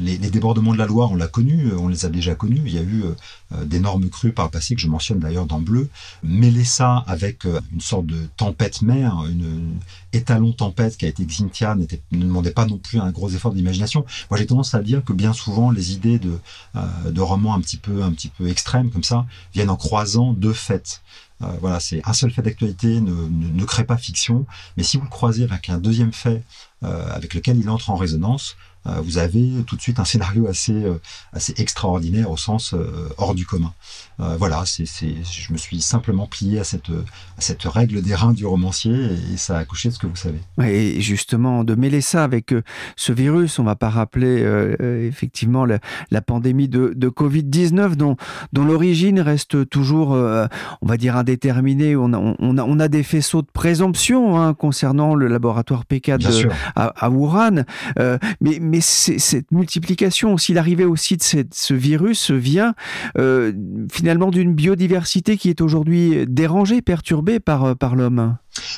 les, 0.00 0.18
débordements 0.18 0.72
de 0.72 0.78
la 0.78 0.86
Loire, 0.86 1.12
on 1.12 1.16
l'a 1.16 1.28
connu, 1.28 1.72
on 1.74 1.88
les 1.88 2.04
a 2.04 2.08
déjà 2.08 2.34
connus. 2.34 2.62
Il 2.66 2.74
y 2.74 2.78
a 2.78 2.82
eu 2.82 3.04
euh, 3.04 3.64
d'énormes 3.64 4.08
crues 4.08 4.32
par 4.32 4.46
le 4.46 4.50
passé 4.50 4.74
que 4.74 4.80
je 4.80 4.88
mentionne 4.88 5.18
d'ailleurs 5.18 5.46
dans 5.46 5.60
Bleu. 5.60 5.88
Mêler 6.22 6.64
ça 6.64 7.04
avec 7.06 7.44
euh, 7.44 7.60
une 7.72 7.80
sorte 7.80 8.06
de 8.06 8.26
tempête 8.36 8.82
mer, 8.82 9.24
une, 9.28 9.78
étalon 10.12 10.52
tempête 10.52 10.96
qui 10.96 11.04
a 11.06 11.08
été 11.08 11.24
Xintia 11.24 11.74
ne 11.74 11.86
demandait 12.12 12.52
pas 12.52 12.66
non 12.66 12.78
plus 12.78 12.98
un 13.00 13.10
gros 13.10 13.28
effort 13.30 13.52
d'imagination. 13.52 14.04
Moi, 14.30 14.38
j'ai 14.38 14.46
tendance 14.46 14.74
à 14.74 14.82
dire 14.82 15.04
que 15.04 15.12
bien 15.12 15.32
souvent, 15.32 15.70
les 15.70 15.92
idées 15.92 16.18
de, 16.18 16.38
euh, 16.76 17.10
de 17.10 17.20
romans 17.20 17.54
un 17.54 17.60
petit 17.60 17.76
peu, 17.76 18.02
un 18.02 18.12
petit 18.12 18.28
peu 18.28 18.48
extrêmes 18.48 18.90
comme 18.90 19.02
ça 19.02 19.26
viennent 19.52 19.70
en 19.70 19.76
croisant 19.76 20.32
deux 20.32 20.52
faits. 20.52 21.02
Euh, 21.42 21.46
voilà, 21.60 21.80
c'est 21.80 22.00
un 22.04 22.12
seul 22.12 22.30
fait 22.30 22.42
d'actualité 22.42 23.00
ne, 23.00 23.64
crée 23.64 23.84
pas 23.84 23.96
fiction, 23.96 24.46
mais 24.76 24.82
si 24.82 24.96
vous 24.96 25.04
le 25.04 25.10
croisez 25.10 25.44
avec 25.44 25.68
un 25.68 25.78
deuxième 25.78 26.12
fait 26.12 26.42
euh, 26.84 27.08
avec 27.12 27.34
lequel 27.34 27.58
il 27.58 27.68
entre 27.70 27.90
en 27.90 27.96
résonance, 27.96 28.56
euh, 28.56 28.73
vous 28.84 29.18
avez 29.18 29.50
tout 29.66 29.76
de 29.76 29.80
suite 29.80 29.98
un 29.98 30.04
scénario 30.04 30.46
assez, 30.46 30.72
euh, 30.72 31.00
assez 31.32 31.54
extraordinaire 31.56 32.30
au 32.30 32.36
sens 32.36 32.74
euh, 32.74 33.08
hors 33.16 33.34
du 33.34 33.46
commun. 33.46 33.72
voilà, 34.18 34.64
c'est, 34.66 34.84
je 34.86 35.52
me 35.52 35.58
suis 35.58 35.80
simplement 35.80 36.26
plié 36.26 36.58
à 36.58 36.64
cette, 36.64 36.90
à 36.90 37.40
cette 37.40 37.64
règle 37.64 38.02
des 38.02 38.14
reins 38.14 38.32
du 38.32 38.46
romancier 38.46 38.94
et, 39.32 39.36
ça 39.36 39.56
a 39.56 39.60
accouché 39.60 39.88
de 39.88 39.94
ce 39.94 39.98
que 39.98 40.06
vous 40.06 40.16
savez. 40.16 40.38
Et 40.62 41.00
justement, 41.00 41.64
de 41.64 41.74
mêler 41.74 42.00
ça 42.00 42.24
avec 42.24 42.54
ce 42.96 43.12
virus, 43.12 43.58
on 43.58 43.64
va 43.64 43.76
pas 43.76 43.90
rappeler 43.90 44.42
euh, 44.42 45.06
effectivement 45.06 45.64
la, 45.64 45.78
la, 46.10 46.20
pandémie 46.20 46.68
de, 46.68 46.92
de 46.94 47.08
Covid-19 47.08 47.96
dont, 47.96 48.16
dont 48.52 48.64
l'origine 48.64 49.20
reste 49.20 49.68
toujours, 49.68 50.14
euh, 50.14 50.46
on 50.82 50.86
va 50.86 50.96
dire, 50.96 51.16
indéterminée. 51.16 51.96
On 51.96 52.12
a, 52.12 52.18
on, 52.18 52.58
a, 52.58 52.62
on 52.62 52.80
a 52.80 52.88
des 52.88 53.02
faisceaux 53.02 53.42
de 53.42 53.48
présomption 53.52 54.40
hein, 54.40 54.54
concernant 54.54 55.14
le 55.14 55.28
laboratoire 55.28 55.84
P4 55.90 56.48
à, 56.76 56.84
à 56.86 57.10
Wuhan. 57.10 57.64
Euh, 57.98 58.18
mais, 58.40 58.58
mais 58.60 58.73
cette 58.80 59.50
multiplication, 59.50 60.34
aussi 60.34 60.54
l'arrivée 60.54 60.84
aussi 60.84 61.16
de 61.16 61.22
ce 61.22 61.74
virus 61.74 62.30
vient 62.30 62.74
euh, 63.18 63.52
finalement 63.92 64.30
d'une 64.30 64.54
biodiversité 64.54 65.36
qui 65.36 65.50
est 65.50 65.60
aujourd'hui 65.60 66.26
dérangée, 66.26 66.82
perturbée 66.82 67.40
par, 67.40 67.76
par 67.76 67.96
l'homme. 67.96 68.36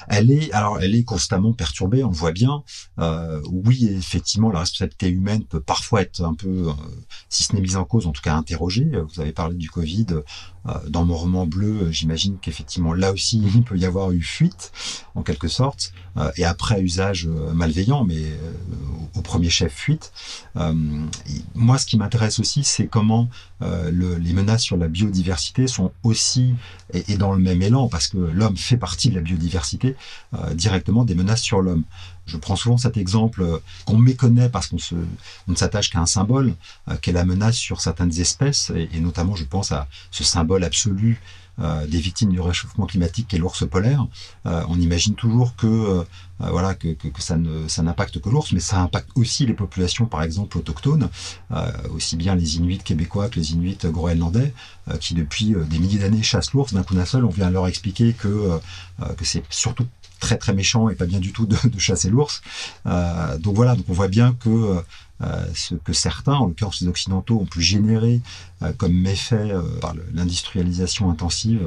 Elle 0.08 0.30
est, 0.30 0.52
alors, 0.52 0.80
elle 0.80 0.94
est 0.94 1.04
constamment 1.04 1.52
perturbée, 1.52 2.02
on 2.02 2.10
le 2.10 2.14
voit 2.14 2.32
bien. 2.32 2.62
Euh, 2.98 3.40
oui, 3.50 3.88
effectivement, 3.90 4.50
la 4.50 4.60
responsabilité 4.60 5.08
humaine 5.08 5.44
peut 5.44 5.60
parfois 5.60 6.02
être 6.02 6.22
un 6.22 6.34
peu, 6.34 6.68
euh, 6.68 6.72
si 7.28 7.44
ce 7.44 7.54
n'est 7.54 7.60
mise 7.60 7.76
en 7.76 7.84
cause, 7.84 8.06
en 8.06 8.12
tout 8.12 8.22
cas 8.22 8.34
interrogée. 8.34 8.90
Vous 9.14 9.20
avez 9.20 9.32
parlé 9.32 9.56
du 9.56 9.70
Covid. 9.70 10.06
Euh, 10.68 10.72
dans 10.88 11.04
mon 11.04 11.14
roman 11.14 11.46
bleu, 11.46 11.90
j'imagine 11.92 12.38
qu'effectivement, 12.40 12.92
là 12.92 13.12
aussi, 13.12 13.42
il 13.54 13.62
peut 13.62 13.76
y 13.76 13.84
avoir 13.84 14.12
eu 14.12 14.22
fuite, 14.22 14.72
en 15.14 15.22
quelque 15.22 15.48
sorte, 15.48 15.92
euh, 16.16 16.30
et 16.36 16.44
après 16.44 16.80
usage 16.80 17.26
euh, 17.26 17.52
malveillant, 17.52 18.04
mais 18.04 18.16
euh, 18.16 18.52
premier 19.26 19.50
chef 19.50 19.72
fuite. 19.72 20.12
moi, 21.54 21.78
ce 21.78 21.86
qui 21.86 21.98
m'intéresse 21.98 22.38
aussi, 22.38 22.64
c'est 22.64 22.86
comment 22.86 23.28
le, 23.60 24.16
les 24.16 24.32
menaces 24.32 24.62
sur 24.62 24.76
la 24.76 24.88
biodiversité 24.88 25.66
sont 25.66 25.92
aussi, 26.02 26.54
et, 26.92 27.16
dans 27.16 27.32
le 27.32 27.38
même 27.38 27.62
élan, 27.62 27.88
parce 27.88 28.08
que 28.08 28.18
l'homme 28.18 28.56
fait 28.56 28.76
partie 28.76 29.10
de 29.10 29.14
la 29.16 29.20
biodiversité, 29.20 29.96
directement 30.54 31.04
des 31.04 31.14
menaces 31.14 31.42
sur 31.42 31.60
l'homme. 31.60 31.84
Je 32.26 32.36
prends 32.36 32.56
souvent 32.56 32.76
cet 32.76 32.96
exemple 32.96 33.60
qu'on 33.84 33.98
méconnaît 33.98 34.48
parce 34.48 34.66
qu'on 34.66 34.78
ne 35.48 35.54
s'attache 35.54 35.90
qu'à 35.90 36.00
un 36.00 36.06
symbole, 36.06 36.54
euh, 36.88 36.96
qu'est 37.00 37.12
la 37.12 37.24
menace 37.24 37.56
sur 37.56 37.80
certaines 37.80 38.18
espèces, 38.20 38.72
et, 38.74 39.00
notamment 39.00 39.36
je 39.36 39.44
pense 39.44 39.72
à 39.72 39.86
ce 40.10 40.24
symbole 40.24 40.64
absolu 40.64 41.20
euh, 41.20 41.45
des 41.58 41.98
victimes 41.98 42.30
du 42.30 42.40
réchauffement 42.40 42.86
climatique 42.86 43.28
qu'est 43.28 43.38
l'ours 43.38 43.66
polaire. 43.66 44.06
Euh, 44.46 44.62
on 44.68 44.78
imagine 44.78 45.14
toujours 45.14 45.56
que 45.56 46.04
euh, 46.42 46.50
voilà 46.50 46.74
que, 46.74 46.88
ça 47.18 47.36
ça 47.68 47.82
n'impacte 47.82 48.20
que 48.20 48.28
l'ours, 48.28 48.52
mais 48.52 48.60
ça 48.60 48.80
impacte 48.80 49.08
aussi 49.14 49.46
les 49.46 49.54
populations, 49.54 50.06
par 50.06 50.22
exemple 50.22 50.58
autochtones, 50.58 51.08
euh, 51.52 51.70
aussi 51.94 52.16
bien 52.16 52.34
les 52.34 52.56
Inuits 52.56 52.78
québécois 52.78 53.28
que 53.28 53.36
les 53.36 53.52
Inuits 53.52 53.78
groenlandais, 53.84 54.52
euh, 54.90 54.96
qui 54.98 55.14
depuis 55.14 55.54
des 55.68 55.78
milliers 55.78 55.98
d'années 55.98 56.22
chassent 56.22 56.52
l'ours. 56.52 56.74
D'un 56.74 56.82
coup 56.82 56.94
d'un 56.94 57.06
seul, 57.06 57.24
on 57.24 57.30
vient 57.30 57.50
leur 57.50 57.66
expliquer 57.66 58.12
que 58.12 58.60
que 59.16 59.24
c'est 59.24 59.42
surtout 59.50 59.86
très 60.18 60.36
très 60.36 60.54
méchant 60.54 60.88
et 60.88 60.94
pas 60.94 61.06
bien 61.06 61.20
du 61.20 61.32
tout 61.32 61.46
de, 61.46 61.56
chasser 61.78 62.10
l'ours. 62.10 62.42
Euh, 62.86 63.38
donc 63.38 63.54
voilà, 63.54 63.76
donc 63.76 63.86
on 63.88 63.92
voit 63.92 64.08
bien 64.08 64.34
que 64.34 64.82
euh, 65.22 65.44
ce 65.54 65.74
que 65.74 65.92
certains, 65.92 66.34
en 66.34 66.46
l'occurrence 66.46 66.80
les 66.80 66.88
occidentaux, 66.88 67.40
ont 67.40 67.46
pu 67.46 67.62
générer 67.62 68.20
euh, 68.62 68.72
comme 68.76 68.94
méfait 68.94 69.52
par 69.80 69.94
l'industrialisation 70.12 71.10
intensive 71.10 71.62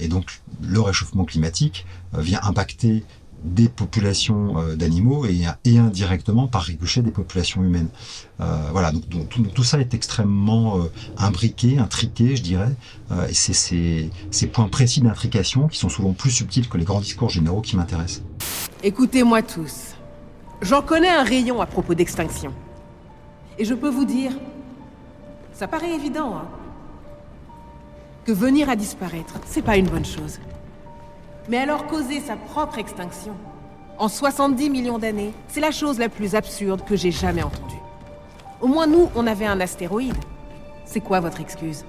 et 0.00 0.08
donc 0.08 0.40
le 0.62 0.80
réchauffement 0.80 1.24
climatique 1.24 1.84
vient 2.14 2.40
impacter 2.42 3.04
des 3.44 3.68
populations 3.68 4.58
euh, 4.58 4.76
d'animaux 4.76 5.24
et, 5.26 5.78
indirectement 5.78 6.48
par 6.48 6.62
ricochet 6.62 7.02
des 7.02 7.10
populations 7.10 7.62
humaines. 7.62 7.88
Euh, 8.40 8.68
voilà, 8.72 8.92
donc, 8.92 9.28
tout, 9.54 9.64
ça 9.64 9.78
est 9.80 9.94
extrêmement 9.94 10.78
euh, 10.78 10.90
imbriqué, 11.16 11.78
intriqué, 11.78 12.36
je 12.36 12.42
dirais, 12.42 12.74
et 13.28 13.34
c'est 13.34 13.52
ces, 13.52 14.10
ces 14.30 14.46
points 14.46 14.68
précis 14.68 15.00
d'intrication 15.00 15.68
qui 15.68 15.78
sont 15.78 15.88
souvent 15.88 16.12
plus 16.12 16.30
subtils 16.30 16.68
que 16.68 16.76
les 16.76 16.84
grands 16.84 17.00
discours 17.00 17.30
généraux 17.30 17.60
qui 17.60 17.76
m'intéressent. 17.76 18.22
Écoutez-moi 18.82 19.42
tous. 19.42 19.94
J'en 20.60 20.82
connais 20.82 21.08
un 21.08 21.22
rayon 21.22 21.60
à 21.60 21.66
propos 21.66 21.94
d'extinction. 21.94 22.52
Et 23.58 23.64
je 23.64 23.74
peux 23.74 23.88
vous 23.88 24.04
dire, 24.04 24.32
ça 25.52 25.66
paraît 25.66 25.94
évident, 25.94 26.36
hein, 26.36 26.48
que 28.24 28.32
venir 28.32 28.68
à 28.68 28.76
disparaître, 28.76 29.34
c'est 29.46 29.62
pas 29.62 29.76
une 29.76 29.88
bonne 29.88 30.04
chose. 30.04 30.38
Mais 31.48 31.56
alors 31.56 31.86
causer 31.86 32.20
sa 32.20 32.36
propre 32.36 32.78
extinction, 32.78 33.32
en 33.96 34.08
70 34.08 34.68
millions 34.68 34.98
d'années, 34.98 35.32
c'est 35.48 35.60
la 35.60 35.70
chose 35.70 35.98
la 35.98 36.10
plus 36.10 36.34
absurde 36.34 36.84
que 36.84 36.94
j'ai 36.94 37.10
jamais 37.10 37.42
entendue. 37.42 37.74
Au 38.60 38.66
moins 38.66 38.86
nous, 38.86 39.08
on 39.16 39.26
avait 39.26 39.46
un 39.46 39.58
astéroïde. 39.60 40.14
C'est 40.84 41.00
quoi 41.00 41.20
votre 41.20 41.40
excuse? 41.40 41.86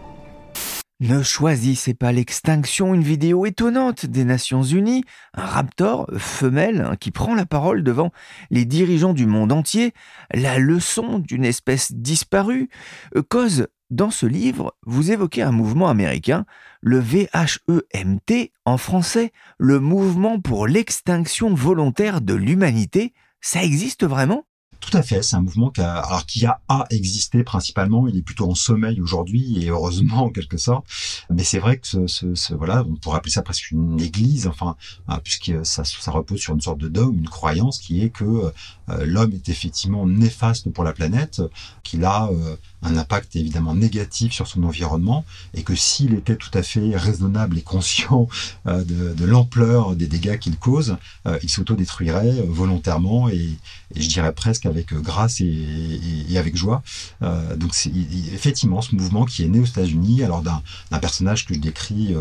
Ne 0.99 1.23
choisissez 1.23 1.93
pas 1.93 2.11
l'extinction, 2.11 2.93
une 2.93 3.03
vidéo 3.03 3.45
étonnante 3.45 4.05
des 4.05 4.25
Nations 4.25 4.63
Unies, 4.63 5.05
un 5.33 5.45
raptor 5.45 6.09
femelle 6.17 6.81
hein, 6.81 6.95
qui 6.99 7.11
prend 7.11 7.35
la 7.35 7.45
parole 7.45 7.83
devant 7.83 8.11
les 8.49 8.65
dirigeants 8.65 9.13
du 9.13 9.25
monde 9.25 9.53
entier, 9.53 9.93
la 10.33 10.59
leçon 10.59 11.19
d'une 11.19 11.45
espèce 11.45 11.93
disparue. 11.93 12.69
Euh, 13.15 13.23
cause, 13.23 13.67
dans 13.89 14.11
ce 14.11 14.25
livre, 14.25 14.75
vous 14.85 15.11
évoquez 15.11 15.41
un 15.41 15.51
mouvement 15.51 15.87
américain, 15.87 16.45
le 16.81 16.99
VHEMT 16.99 18.51
en 18.65 18.77
français, 18.77 19.31
le 19.57 19.79
mouvement 19.79 20.41
pour 20.41 20.67
l'extinction 20.67 21.53
volontaire 21.53 22.19
de 22.19 22.33
l'humanité. 22.33 23.13
Ça 23.39 23.63
existe 23.63 24.05
vraiment? 24.05 24.45
Tout 24.79 24.95
à 24.95 25.03
fait, 25.03 25.21
c'est 25.24 25.36
un 25.36 25.41
mouvement 25.41 25.69
qui 25.69 25.81
a, 25.81 26.00
alors 26.00 26.25
qui 26.25 26.45
a 26.45 26.62
à 26.67 26.86
exister 26.89 27.43
principalement. 27.43 28.07
Il 28.07 28.17
est 28.17 28.21
plutôt 28.21 28.50
en 28.50 28.55
sommeil 28.55 29.01
aujourd'hui 29.01 29.63
et 29.63 29.69
heureusement 29.69 30.24
en 30.25 30.29
quelque 30.29 30.57
sorte. 30.57 30.86
Mais 31.29 31.43
c'est 31.43 31.59
vrai 31.59 31.77
que 31.77 32.07
ce, 32.07 32.53
voilà, 32.53 32.86
on 32.88 32.95
pourrait 32.95 33.17
appeler 33.17 33.31
ça 33.31 33.41
presque 33.41 33.71
une 33.71 34.00
église, 34.00 34.48
enfin, 34.48 34.75
hein, 35.07 35.19
puisque 35.24 35.53
ça, 35.63 35.83
ça 35.83 36.12
repose 36.12 36.39
sur 36.39 36.53
une 36.53 36.62
sorte 36.62 36.79
de 36.79 36.88
dogme, 36.88 37.17
une 37.17 37.29
croyance 37.29 37.79
qui 37.79 38.03
est 38.03 38.09
que 38.09 38.51
euh, 38.89 39.05
l'homme 39.05 39.33
est 39.33 39.50
effectivement 39.50 40.05
néfaste 40.07 40.71
pour 40.71 40.83
la 40.83 40.93
planète, 40.93 41.41
qu'il 41.83 42.05
a 42.05 42.29
euh, 42.31 42.55
un 42.81 42.98
impact 42.98 43.36
évidemment 43.36 43.75
négatif 43.75 44.33
sur 44.33 44.48
son 44.48 44.63
environnement 44.63 45.25
et 45.53 45.63
que 45.63 45.75
s'il 45.75 46.13
était 46.13 46.36
tout 46.36 46.51
à 46.53 46.63
fait 46.63 46.95
raisonnable 46.95 47.57
et 47.57 47.62
conscient 47.62 48.27
euh, 48.67 48.83
de, 48.83 49.25
l'ampleur 49.25 49.95
des 49.95 50.07
dégâts 50.07 50.38
qu'il 50.39 50.57
cause, 50.57 50.98
euh, 51.27 51.38
il 51.43 51.50
s'autodétruirait 51.50 52.43
volontairement 52.48 53.29
et, 53.29 53.50
je 53.95 54.07
dirais 54.07 54.31
presque 54.33 54.67
avec 54.67 54.93
grâce 54.93 55.41
et, 55.41 56.38
avec 56.38 56.55
joie. 56.55 56.83
Euh, 57.24 57.55
donc 57.55 57.74
c'est 57.74 57.91
effectivement 58.31 58.83
ce 58.83 58.93
mouvement 58.93 59.25
qui 59.25 59.43
est 59.43 59.48
né 59.48 59.59
aux 59.59 59.65
États-Unis 59.65 60.24
alors 60.24 60.43
d'un 60.43 61.00
personnage 61.00 61.48
que 61.48 61.55
je 61.55 61.59
décris 61.59 62.15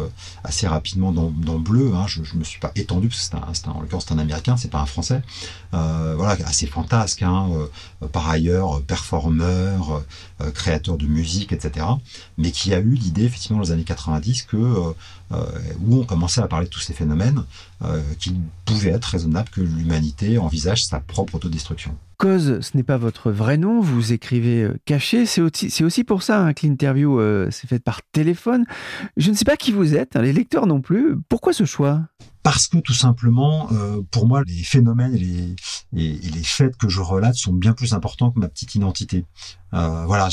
assez 0.45 0.67
rapidement 0.67 1.13
dans, 1.13 1.59
Bleu. 1.59 1.93
Hein, 1.95 2.07
je, 2.07 2.25
je 2.25 2.37
me 2.37 2.45
suis 2.45 2.59
pas 2.59 2.73
étendu 2.75 3.09
parce 3.09 3.21
que 3.21 3.27
c'est 3.27 3.69
un, 3.69 3.71
un, 3.71 3.77
en 3.77 3.81
l'occurrence 3.83 4.11
un 4.11 4.19
Américain, 4.19 4.57
c'est 4.57 4.71
pas 4.71 4.81
un 4.81 4.87
Français. 4.87 5.21
Voilà, 5.73 6.39
assez 6.47 6.67
fantasque, 6.67 7.23
hein, 7.23 7.51
par 8.13 8.31
ailleurs 8.31 8.81
performeur, 8.83 10.03
créateur 10.55 10.97
de 10.97 11.07
musique, 11.07 11.53
etc. 11.53 11.87
Mais 12.37 12.51
qui 12.51 12.75
a 12.75 12.79
eu 12.79 12.91
l'idée, 12.91 13.25
effectivement, 13.25 13.59
dans 13.59 13.65
les 13.65 13.73
années 13.73 13.85
90, 13.85 14.43
que 14.43 14.57
où 15.81 16.01
on 16.01 16.05
commençait 16.05 16.41
à 16.41 16.47
parler 16.49 16.67
de 16.67 16.71
tous 16.71 16.81
ces 16.81 16.95
phénomènes, 16.95 17.45
qu'il 18.19 18.37
pouvait 18.65 18.91
être 18.91 19.07
raisonnable 19.07 19.49
que 19.51 19.61
l'humanité 19.61 20.39
envisage 20.39 20.87
sa 20.87 21.01
propre 21.01 21.35
autodestruction. 21.37 21.97
Cause, 22.19 22.59
ce 22.63 22.77
n'est 22.77 22.83
pas 22.83 22.97
votre 22.97 23.31
vrai 23.31 23.57
nom, 23.59 23.81
vous 23.81 24.13
écrivez 24.13 24.65
euh, 24.65 24.77
caché, 24.85 25.25
c'est 25.25 25.41
aussi, 25.41 25.85
aussi, 25.85 26.03
pour 26.03 26.25
ça 26.25 26.41
hein, 26.41 26.53
que 26.53 26.67
l'interview 26.67 27.21
euh, 27.21 27.49
s'est 27.53 27.69
faite 27.69 27.85
par 27.85 28.01
téléphone. 28.11 28.65
Je 29.17 29.31
ne 29.31 29.37
sais 29.37 29.45
pas 29.45 29.57
qui 29.57 29.71
vous 29.71 29.95
êtes, 29.95 30.17
hein, 30.17 30.23
les 30.23 30.33
lecteurs 30.33 30.67
non 30.67 30.81
plus. 30.81 31.17
Pourquoi 31.29 31.53
ce 31.53 31.65
choix? 31.65 32.03
Parce 32.43 32.67
que 32.67 32.79
tout 32.79 32.93
simplement, 32.93 33.69
euh, 33.71 34.01
pour 34.11 34.27
moi, 34.27 34.43
les 34.45 34.65
phénomènes 34.65 35.15
et 35.15 35.19
les, 35.19 35.57
et, 35.97 36.31
les 36.31 36.43
faits 36.43 36.77
que 36.77 36.89
je 36.89 37.01
relate 37.01 37.37
sont 37.37 37.53
bien 37.53 37.73
plus 37.73 37.93
importants 37.93 38.33
que 38.33 38.41
ma 38.41 38.49
petite 38.49 38.75
identité. 38.75 39.25
Euh, 39.75 40.05
voilà, 40.07 40.29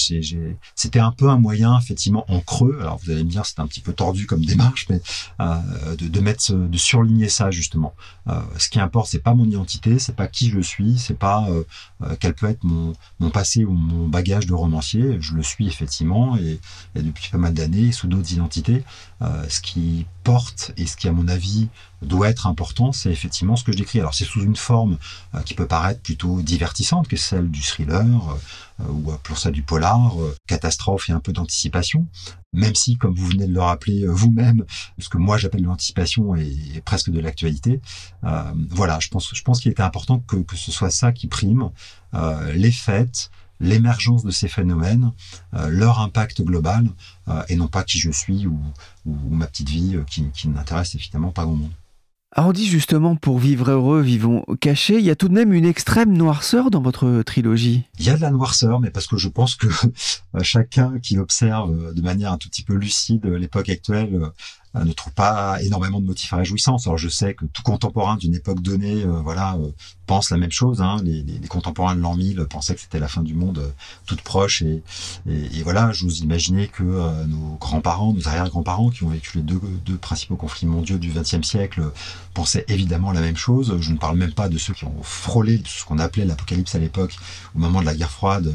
c'était 0.76 1.00
un 1.00 1.12
peu 1.12 1.30
un 1.30 1.38
moyen, 1.38 1.78
effectivement, 1.80 2.26
en 2.30 2.40
creux. 2.40 2.78
Alors 2.80 3.00
vous 3.04 3.12
allez 3.12 3.24
me 3.24 3.30
dire, 3.30 3.46
c'est 3.46 3.60
un 3.60 3.68
petit 3.68 3.82
peu 3.82 3.94
tordu 3.94 4.26
comme 4.26 4.44
démarche, 4.46 4.88
mais 4.90 5.02
euh, 5.40 5.96
de, 5.98 6.20
mettre, 6.20 6.54
de 6.54 6.78
surligner 6.78 7.30
ça 7.30 7.52
justement. 7.52 7.94
Euh, 8.28 8.40
ce 8.58 8.70
qui 8.70 8.80
importe, 8.80 9.10
c'est 9.10 9.20
pas 9.20 9.34
mon 9.34 9.46
identité, 9.46 10.00
c'est 10.00 10.16
pas 10.16 10.28
qui 10.28 10.50
je 10.50 10.60
suis, 10.60 10.98
c'est 10.98 11.18
pas 11.18 11.48
euh, 11.50 11.64
euh, 12.04 12.16
quel 12.20 12.34
peut 12.34 12.48
être 12.48 12.64
mon, 12.64 12.94
passé 13.32 13.66
ou 13.66 13.74
mon 13.74 14.08
bagage 14.08 14.46
de 14.46 14.54
romancier. 14.54 15.18
Je 15.20 15.34
le 15.34 15.44
suis 15.44 15.68
effectivement 15.68 16.38
et, 16.38 16.60
et 16.96 17.02
depuis 17.02 17.30
pas 17.30 17.38
mal 17.38 17.54
d'années 17.54 17.92
sous 17.92 18.08
d'autres 18.08 18.32
identités. 18.32 18.84
ce 19.50 19.62
qui 19.62 20.06
porte 20.24 20.72
et 20.78 20.86
ce 20.88 20.98
qui, 20.98 21.08
à 21.08 21.12
mon 21.12 21.28
avis, 21.28 21.70
doit 22.02 22.30
être 22.30 22.48
important, 22.48 22.92
c'est 22.92 23.12
effectivement 23.12 23.56
ce 23.56 23.64
que 23.64 23.72
je 23.72 23.78
décris. 23.78 24.00
Alors 24.00 24.14
c'est 24.14 24.26
sous 24.26 24.42
une 24.42 24.56
forme 24.56 24.98
euh, 25.34 25.42
qui 25.42 25.54
peut 25.54 25.68
paraître 25.68 26.02
plutôt 26.02 26.42
divertissante, 26.42 27.08
que 27.08 27.18
celle 27.18 27.50
du 27.50 27.62
thriller, 27.62 28.38
euh, 28.75 28.75
ou 28.80 29.12
pour 29.24 29.38
ça 29.38 29.52
du 29.52 29.64
polar, 29.64 30.22
euh, 30.22 30.36
catastrophe 30.48 31.10
et 31.10 31.14
un 31.14 31.20
peu 31.20 31.34
d'anticipation. 31.34 32.08
Même 32.54 32.76
si, 32.76 32.98
comme 32.98 33.14
vous 33.14 33.28
venez 33.28 33.48
de 33.48 33.54
le 33.54 33.62
rappeler 33.62 34.06
vous-même, 34.08 34.66
ce 34.98 35.10
que 35.10 35.18
moi 35.18 35.38
j'appelle 35.38 35.64
l'anticipation 35.64 36.36
est, 36.36 36.82
presque 36.86 37.10
de 37.10 37.20
l'actualité. 37.20 37.82
voilà, 38.70 39.00
je 39.00 39.10
pense, 39.10 39.30
je 39.34 39.42
pense 39.42 39.60
qu'il 39.60 39.72
était 39.72 39.84
important 39.84 40.20
que, 40.20 40.38
que 40.38 40.56
ce 40.56 40.72
soit 40.72 40.90
ça 40.90 41.12
qui 41.12 41.28
prime, 41.28 41.70
les 42.54 42.72
fêtes, 42.72 43.30
l'émergence 43.60 44.24
de 44.24 44.32
ces 44.32 44.48
phénomènes, 44.48 45.12
euh, 45.54 45.70
leur 45.70 46.00
impact 46.00 46.42
global, 46.42 46.90
euh, 47.28 47.44
et 47.50 47.56
non 47.56 47.68
pas 47.68 47.84
qui 47.84 48.00
je 48.00 48.12
suis 48.12 48.48
ou, 48.48 48.60
ma 49.06 49.48
petite 49.48 49.70
vie 49.70 49.96
euh, 49.96 50.04
qui, 50.04 50.30
qui 50.32 50.48
n'intéresse 50.50 50.96
évidemment 50.96 51.32
pas 51.32 51.44
grand 51.44 51.56
monde. 51.56 51.72
Alors 52.32 52.50
on 52.50 52.54
dit 52.54 52.68
justement 52.68 53.16
pour 53.16 53.40
vivre 53.40 53.72
heureux, 53.72 54.02
vivons 54.02 54.44
cachés, 54.60 54.98
il 54.98 55.06
y 55.06 55.10
a 55.10 55.16
tout 55.16 55.30
de 55.30 55.34
même 55.34 55.54
une 55.54 55.66
extrême 55.66 56.12
noirceur 56.12 56.70
dans 56.70 56.82
votre 56.82 57.22
trilogie. 57.22 57.86
Il 57.98 58.06
y 58.06 58.10
a 58.10 58.18
de 58.18 58.22
la 58.22 58.30
noirceur, 58.30 58.82
mais 58.82 58.90
parce 58.90 59.08
que 59.08 59.16
je 59.16 59.30
pense 59.30 59.56
que 59.56 59.68
chacun 60.42 61.00
qui 61.00 61.18
observe 61.18 61.94
de 61.94 62.02
manière 62.02 62.34
un 62.34 62.38
tout 62.38 62.50
petit 62.50 62.64
peu 62.64 62.74
lucide 62.74 63.26
l'époque 63.26 63.70
actuelle 63.70 64.16
euh, 64.16 64.30
ne 64.84 64.92
trouve 64.94 65.14
pas 65.14 65.62
énormément 65.62 66.02
de 66.02 66.06
motifs 66.06 66.34
à 66.34 66.38
réjouissance. 66.38 66.88
Alors 66.88 66.98
je 66.98 67.10
sais 67.10 67.34
que 67.34 67.46
tout 67.46 67.64
contemporain 67.64 68.18
d'une 68.18 68.36
époque 68.36 68.62
donnée, 68.62 69.04
euh, 69.04 69.22
voilà, 69.22 69.56
euh, 69.56 69.72
pense 70.06 70.32
la 70.32 70.38
même 70.38 70.52
chose. 70.52 70.82
Hein. 70.82 70.98
Les, 71.04 71.24
contemporains 71.48 71.96
de 71.96 72.02
l'an 72.02 72.16
1000 72.16 72.46
pensaient 72.50 72.76
que 72.76 72.82
c'était 72.82 73.00
la 73.00 73.08
fin 73.08 73.22
du 73.22 73.34
monde 73.34 73.74
toute 74.06 74.22
proche. 74.22 74.62
Et, 74.62 74.84
et, 75.30 75.60
et 75.60 75.64
voilà, 75.64 75.92
j'ose 75.94 76.26
que 76.72 77.26
nos 77.26 77.58
grands-parents, 77.60 78.14
nos 78.14 78.28
arrière-grands-parents, 78.28 78.90
qui 78.90 79.04
ont 79.04 79.10
vécu 79.10 79.38
les 79.38 79.44
deux 79.44 79.98
principaux 79.98 80.36
conflits 80.36 80.68
mondiaux 80.68 80.98
du 80.98 81.10
XXe 81.10 81.48
siècle, 81.48 81.92
pensaient 82.34 82.66
évidemment 82.68 83.12
la 83.12 83.22
même 83.22 83.38
chose. 83.38 83.78
Je 83.80 83.92
ne 83.92 83.98
parle 83.98 84.18
même 84.18 84.34
pas 84.34 84.50
de 84.50 84.58
ceux 84.58 84.74
qui 84.74 84.86
ont 84.86 85.02
frôlé 85.02 85.62
ce 85.66 85.86
qu'on 85.86 86.00
appelait 86.00 86.26
l'apocalypse 86.26 86.76
à 86.76 86.80
l'époque, 86.80 87.16
au 87.56 87.60
moment 87.60 87.82
de 87.82 87.86
la 87.86 87.96
guerre 87.96 88.12
froide, 88.12 88.54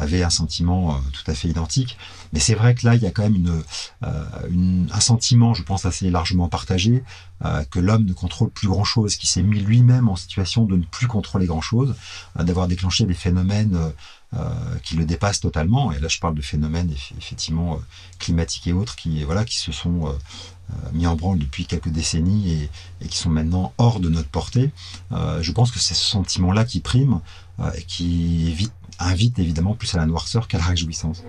avaient 0.00 0.22
un 0.22 0.30
sentiment 0.30 1.00
tout 1.12 1.30
à 1.30 1.34
fait 1.34 1.48
identique. 1.48 1.96
Mais 2.32 2.40
c'est 2.40 2.54
vrai 2.54 2.74
que 2.74 2.86
là, 2.86 2.94
il 2.94 3.02
y 3.02 3.06
a 3.06 3.10
quand 3.10 3.22
même 3.22 3.36
une, 3.36 4.88
un 4.92 5.00
sentiment, 5.00 5.54
je 5.54 5.62
pense, 5.62 5.84
assez 5.84 6.10
largement 6.10 6.48
partagé, 6.48 7.02
euh, 7.44 7.64
que 7.64 7.78
l'homme 7.78 8.04
ne 8.04 8.12
contrôle 8.12 8.50
plus 8.50 8.68
grand-chose, 8.68 9.16
qui 9.16 9.26
s'est 9.26 9.42
mis 9.42 9.60
lui-même 9.60 10.08
en 10.08 10.16
situation 10.16 10.66
de 10.66 10.76
ne 10.76 10.84
plus 10.84 11.06
contrôler 11.06 11.46
grand-chose, 11.46 11.94
euh, 12.38 12.42
d'avoir 12.42 12.68
déclenché 12.68 13.06
des 13.06 13.14
phénomènes 13.14 13.78
euh, 14.34 14.50
qui 14.82 14.94
le 14.96 15.06
dépassent 15.06 15.40
totalement. 15.40 15.90
Et 15.90 15.98
là, 16.00 16.08
je 16.08 16.18
parle 16.18 16.34
de 16.34 16.42
phénomènes 16.42 16.92
effectivement 17.16 17.80
climatiques 18.18 18.66
et 18.66 18.74
autres 18.74 18.94
qui, 18.94 19.24
voilà, 19.24 19.46
qui 19.46 19.56
se 19.56 19.72
sont 19.72 20.14
mis 20.92 21.08
en 21.08 21.16
branle 21.16 21.38
depuis 21.38 21.66
quelques 21.66 21.88
décennies 21.88 22.68
et, 23.00 23.08
qui 23.08 23.16
sont 23.18 23.30
maintenant 23.30 23.72
hors 23.76 23.98
de 23.98 24.08
notre 24.08 24.28
portée. 24.28 24.70
je 25.10 25.50
pense 25.50 25.72
que 25.72 25.80
c'est 25.80 25.94
ce 25.94 26.04
sentiment-là 26.04 26.64
qui 26.64 26.78
prime 26.78 27.20
et 27.74 27.82
qui 27.82 28.46
évite, 28.48 28.72
invite 29.00 29.38
évidemment 29.38 29.74
plus 29.74 29.94
à 29.94 29.98
la 29.98 30.06
noirceur 30.06 30.48
qu'à 30.48 30.58
la 30.58 30.64
réjouissance. 30.64 31.24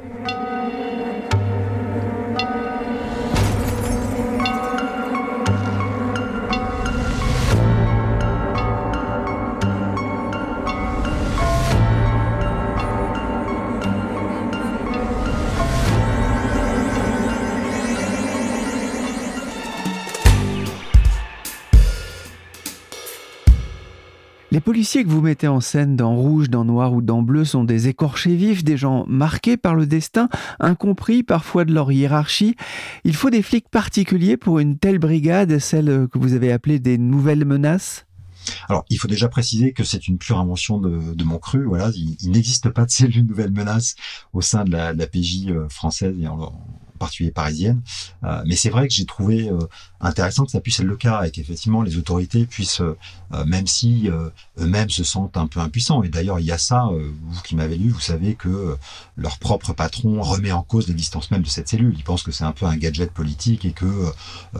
Policiers 24.81 25.03
que 25.03 25.09
vous 25.09 25.21
mettez 25.21 25.47
en 25.47 25.59
scène 25.59 25.95
dans 25.95 26.15
Rouge, 26.15 26.49
dans 26.49 26.65
Noir 26.65 26.91
ou 26.91 27.03
dans 27.03 27.21
Bleu 27.21 27.45
sont 27.45 27.63
des 27.63 27.87
écorchés 27.87 28.35
vifs, 28.35 28.63
des 28.63 28.77
gens 28.77 29.05
marqués 29.07 29.55
par 29.55 29.75
le 29.75 29.85
destin, 29.85 30.27
incompris 30.59 31.21
parfois 31.21 31.65
de 31.65 31.71
leur 31.71 31.91
hiérarchie. 31.91 32.55
Il 33.03 33.15
faut 33.15 33.29
des 33.29 33.43
flics 33.43 33.69
particuliers 33.69 34.37
pour 34.37 34.57
une 34.57 34.79
telle 34.79 34.97
brigade, 34.97 35.59
celle 35.59 36.07
que 36.11 36.17
vous 36.17 36.33
avez 36.33 36.51
appelée 36.51 36.79
des 36.79 36.97
nouvelles 36.97 37.45
menaces? 37.45 38.07
Alors, 38.69 38.83
il 38.89 38.97
faut 38.97 39.07
déjà 39.07 39.27
préciser 39.27 39.71
que 39.71 39.83
c'est 39.83 40.07
une 40.07 40.17
pure 40.17 40.39
invention 40.39 40.79
de, 40.79 41.23
mon 41.23 41.37
cru. 41.37 41.63
Voilà, 41.65 41.91
il, 41.93 42.31
n'existe 42.31 42.71
pas 42.71 42.85
de 42.85 42.89
cellule 42.89 43.27
nouvelle 43.27 43.51
menace 43.51 43.93
au 44.33 44.41
sein 44.41 44.63
de 44.63 44.71
la, 44.71 44.95
PJ 45.05 45.45
euh, 45.49 45.69
française 45.69 46.15
et 46.19 46.25
en, 46.25 46.59
particulier 47.01 47.31
parisienne. 47.31 47.81
Euh, 48.23 48.41
mais 48.45 48.55
c'est 48.55 48.69
vrai 48.69 48.87
que 48.87 48.93
j'ai 48.93 49.05
trouvé 49.05 49.49
euh, 49.49 49.59
intéressant 50.01 50.45
que 50.45 50.51
ça 50.51 50.61
puisse 50.61 50.79
être 50.79 50.85
le 50.85 50.95
cas 50.95 51.23
et 51.23 51.31
qu'effectivement 51.31 51.81
les 51.81 51.97
autorités 51.97 52.45
puissent, 52.45 52.81
euh, 52.81 53.45
même 53.45 53.67
si 53.67 54.09
eux-mêmes 54.59 54.89
se 54.89 55.03
sentent 55.03 55.37
un 55.37 55.47
peu 55.47 55.59
impuissants. 55.59 56.03
Et 56.03 56.09
d'ailleurs, 56.09 56.39
il 56.39 56.45
y 56.45 56.51
a 56.51 56.57
ça, 56.57 56.89
vous 56.89 57.41
qui 57.41 57.55
m'avez 57.55 57.77
lu, 57.77 57.89
vous 57.89 57.99
savez 57.99 58.35
que 58.35 58.77
leur 59.15 59.39
propre 59.39 59.73
patron 59.73 60.21
remet 60.21 60.51
en 60.51 60.63
cause 60.63 60.87
l'existence 60.87 61.31
même 61.31 61.41
de 61.41 61.47
cette 61.47 61.69
cellule. 61.69 61.93
Il 61.97 62.03
pense 62.03 62.23
que 62.23 62.31
c'est 62.31 62.43
un 62.43 62.51
peu 62.51 62.65
un 62.65 62.75
gadget 62.77 63.11
politique 63.11 63.65
et 63.65 63.71
que 63.71 64.11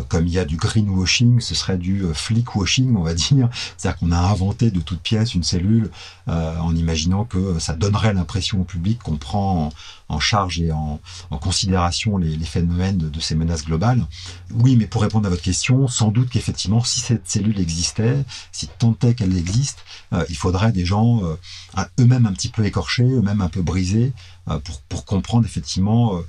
comme 0.08 0.28
il 0.28 0.34
y 0.34 0.40
a 0.40 0.46
du 0.46 0.58
greenwashing, 0.58 1.40
ce 1.42 1.54
serait 1.54 1.78
du 1.78 2.06
flick 2.14 2.56
washing, 2.56 2.96
on 2.96 3.04
va 3.04 3.14
dire. 3.14 3.50
C'est-à-dire 3.78 4.00
qu'on 4.00 4.12
a 4.12 4.18
inventé 4.18 4.72
de 4.72 4.80
toute 4.80 5.02
pièce 5.02 5.36
une 5.36 5.44
cellule 5.44 5.92
en 6.28 6.76
imaginant 6.76 7.26
que 7.26 7.60
ça 7.60 7.74
donnerait 7.74 8.14
l'impression 8.14 8.62
au 8.62 8.64
public 8.64 9.00
qu'on 9.00 9.18
prend 9.18 9.70
en, 10.08 10.20
charge 10.20 10.62
et 10.62 10.72
en, 10.72 11.00
considération 11.42 12.18
les 12.18 12.32
les, 12.38 12.46
phénomènes 12.46 12.98
de, 12.98 13.20
ces 13.20 13.36
menaces 13.36 13.66
globales. 13.66 14.06
Oui, 14.52 14.76
mais 14.76 14.88
pour 14.88 15.02
répondre 15.02 15.28
à 15.28 15.31
question, 15.38 15.88
sans 15.88 16.10
doute 16.10 16.30
qu'effectivement, 16.30 16.84
si 16.84 17.00
cette 17.00 17.30
cellule 17.30 17.60
existait, 17.60 18.24
si 18.52 18.68
tant 18.68 18.96
est 19.04 19.14
qu'elle 19.14 19.38
existe, 19.38 19.80
euh, 20.14 20.26
il 20.30 20.36
faudrait 20.36 20.72
des 20.72 20.86
gens 20.86 21.24
euh, 21.24 21.84
eux-mêmes 22.00 22.26
un 22.26 22.34
petit 22.34 22.50
peu 22.50 22.66
écorchés, 22.66 23.04
eux-mêmes 23.04 23.42
un 23.42 23.50
peu 23.50 23.62
brisés, 23.62 24.14
euh, 24.50 24.60
pour, 24.60 24.82
pour, 24.82 25.06
comprendre 25.06 25.46
effectivement 25.46 26.22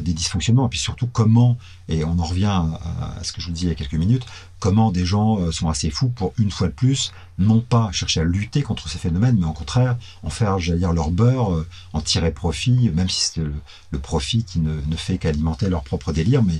des 0.00 0.12
dysfonctionnements, 0.12 0.66
et 0.66 0.70
puis 0.70 0.78
surtout 0.78 1.06
comment, 1.06 1.56
et 1.88 2.04
on 2.04 2.18
en 2.18 2.24
revient 2.24 2.46
à, 2.46 3.22
ce 3.22 3.32
que 3.32 3.40
je 3.40 3.46
vous 3.46 3.52
dis 3.52 3.62
il 3.62 3.68
y 3.68 3.72
a 3.72 3.74
quelques 3.74 3.94
minutes, 3.94 4.26
comment 4.58 4.90
des 4.90 5.04
gens 5.04 5.52
sont 5.52 5.68
assez 5.68 5.90
fous 5.90 6.08
pour, 6.08 6.32
une 6.38 6.50
fois 6.50 6.66
de 6.68 6.72
plus, 6.72 7.12
non 7.38 7.60
pas 7.60 7.92
chercher 7.92 8.20
à 8.20 8.24
lutter 8.24 8.62
contre 8.62 8.88
ces 8.88 8.98
phénomènes, 8.98 9.36
mais 9.38 9.46
au 9.46 9.52
contraire, 9.52 9.96
en 10.22 10.30
faire, 10.30 10.58
j'allais 10.58 10.80
dire, 10.80 10.92
leur 10.92 11.10
beurre, 11.10 11.64
en 11.92 12.00
tirer 12.00 12.32
profit, 12.32 12.90
même 12.94 13.08
si 13.08 13.30
c'est 13.32 13.40
le, 13.40 13.98
profit 13.98 14.44
qui 14.44 14.60
ne, 14.60 14.80
ne 14.86 14.96
fait 14.96 15.18
qu'alimenter 15.18 15.68
leur 15.68 15.84
propre 15.84 16.12
délire. 16.12 16.42
Mais 16.42 16.58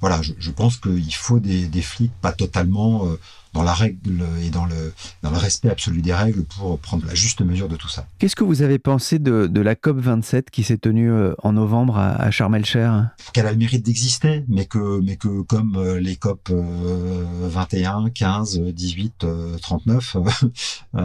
voilà, 0.00 0.20
je, 0.22 0.32
je 0.38 0.50
pense 0.50 0.76
qu'il 0.76 1.14
faut 1.14 1.38
des, 1.38 1.66
des, 1.66 1.82
flics 1.82 2.12
pas 2.20 2.32
totalement 2.32 3.04
dans 3.52 3.62
la 3.62 3.74
règle 3.74 4.24
et 4.42 4.50
dans 4.50 4.66
le, 4.66 4.92
dans 5.22 5.30
le 5.30 5.36
respect 5.36 5.70
absolu 5.70 6.02
des 6.02 6.14
règles 6.14 6.44
pour 6.44 6.78
prendre 6.78 7.06
la 7.06 7.14
juste 7.14 7.40
mesure 7.40 7.68
de 7.68 7.76
tout 7.76 7.88
ça. 7.88 8.06
Qu'est-ce 8.18 8.36
que 8.36 8.44
vous 8.44 8.62
avez 8.62 8.78
pensé 8.78 9.18
de, 9.18 9.46
de 9.46 9.60
la 9.60 9.74
COP 9.74 9.98
27 9.98 10.50
qui 10.50 10.62
s'est 10.62 10.78
tenue 10.78 11.10
euh, 11.10 11.34
en 11.42 11.52
novembre 11.52 11.98
à, 11.98 12.10
à 12.10 12.30
Sharm 12.30 12.54
el-Cher 12.54 13.10
Qu'elle 13.32 13.46
a 13.46 13.52
le 13.52 13.58
mérite 13.58 13.84
d'exister, 13.84 14.44
mais 14.48 14.66
que, 14.66 15.00
mais 15.00 15.16
que 15.16 15.42
comme 15.42 15.76
euh, 15.76 16.00
les 16.00 16.16
COP 16.16 16.50
21, 16.50 18.10
15, 18.10 18.60
18, 18.60 19.26
39, 19.60 20.16
elle, 20.94 21.04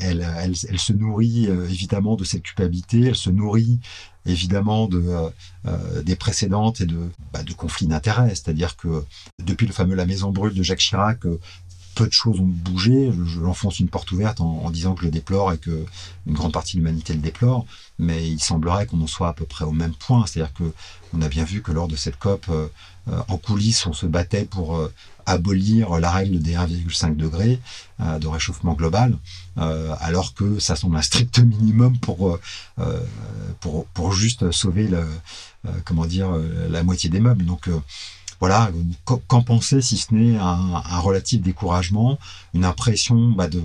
elle, 0.00 0.54
elle, 0.68 0.78
se 0.78 0.92
nourrit 0.92 1.46
euh, 1.48 1.68
évidemment 1.68 2.16
de 2.16 2.24
cette 2.24 2.42
culpabilité, 2.42 3.06
elle 3.06 3.14
se 3.16 3.30
nourrit 3.30 3.80
évidemment 4.26 4.86
de, 4.86 5.04
euh, 5.66 6.02
des 6.02 6.16
précédentes 6.16 6.80
et 6.80 6.86
de, 6.86 6.98
bah, 7.32 7.42
de 7.42 7.52
conflits 7.52 7.86
d'intérêts. 7.86 8.30
C'est-à-dire 8.30 8.76
que 8.76 9.04
depuis 9.42 9.66
le 9.66 9.72
fameux 9.72 9.94
La 9.94 10.06
Maison 10.06 10.30
Brûle 10.30 10.54
de 10.54 10.62
Jacques 10.62 10.80
Chirac, 10.80 11.20
peu 11.94 12.06
de 12.06 12.12
choses 12.12 12.40
ont 12.40 12.46
bougé. 12.46 13.12
Je, 13.26 13.40
l'enfonce 13.40 13.80
une 13.80 13.88
porte 13.88 14.10
ouverte 14.12 14.40
en, 14.40 14.70
disant 14.70 14.94
que 14.94 15.00
je 15.00 15.06
le 15.06 15.10
déplore 15.10 15.52
et 15.52 15.58
que 15.58 15.84
une 16.26 16.34
grande 16.34 16.52
partie 16.52 16.76
de 16.76 16.80
l'humanité 16.80 17.14
le 17.14 17.20
déplore. 17.20 17.66
Mais 17.98 18.28
il 18.28 18.40
semblerait 18.40 18.86
qu'on 18.86 19.00
en 19.00 19.06
soit 19.06 19.28
à 19.28 19.32
peu 19.32 19.44
près 19.44 19.64
au 19.64 19.72
même 19.72 19.94
point. 19.94 20.26
C'est-à-dire 20.26 20.52
que 20.52 20.72
on 21.16 21.22
a 21.22 21.28
bien 21.28 21.44
vu 21.44 21.62
que 21.62 21.72
lors 21.72 21.88
de 21.88 21.96
cette 21.96 22.18
COP, 22.18 22.46
euh, 22.48 22.66
euh, 23.08 23.20
en 23.28 23.36
coulisses, 23.36 23.86
on 23.86 23.92
se 23.92 24.06
battait 24.06 24.44
pour 24.44 24.76
euh, 24.76 24.92
abolir 25.26 25.98
la 26.00 26.10
règle 26.10 26.40
des 26.40 26.54
1,5 26.54 27.16
degrés 27.16 27.58
de 27.98 28.26
réchauffement 28.26 28.74
global, 28.74 29.16
alors 29.56 30.34
que 30.34 30.58
ça 30.58 30.76
semble 30.76 30.98
un 30.98 31.02
strict 31.02 31.38
minimum 31.38 31.96
pour 31.98 32.38
pour, 33.60 33.86
pour 33.86 34.12
juste 34.12 34.50
sauver 34.50 34.90
comment 35.86 36.04
dire 36.04 36.28
la 36.68 36.82
moitié 36.82 37.08
des 37.08 37.20
meubles. 37.20 37.46
Donc 37.46 37.70
voilà, 38.46 38.70
qu'en 39.26 39.40
penser 39.40 39.80
si 39.80 39.96
ce 39.96 40.12
n'est 40.12 40.36
un, 40.36 40.98
relatif 40.98 41.40
découragement, 41.40 42.18
une 42.52 42.66
impression 42.66 43.30
bah, 43.30 43.48
de 43.48 43.62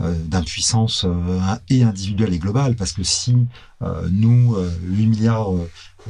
euh, 0.00 0.14
d'impuissance 0.24 1.04
euh, 1.04 1.38
et 1.68 1.82
individuelle 1.82 2.32
et 2.32 2.38
globale, 2.38 2.76
parce 2.76 2.94
que 2.94 3.02
si 3.02 3.36
euh, 3.82 4.08
nous, 4.10 4.56
8 4.84 5.06
milliards 5.06 5.50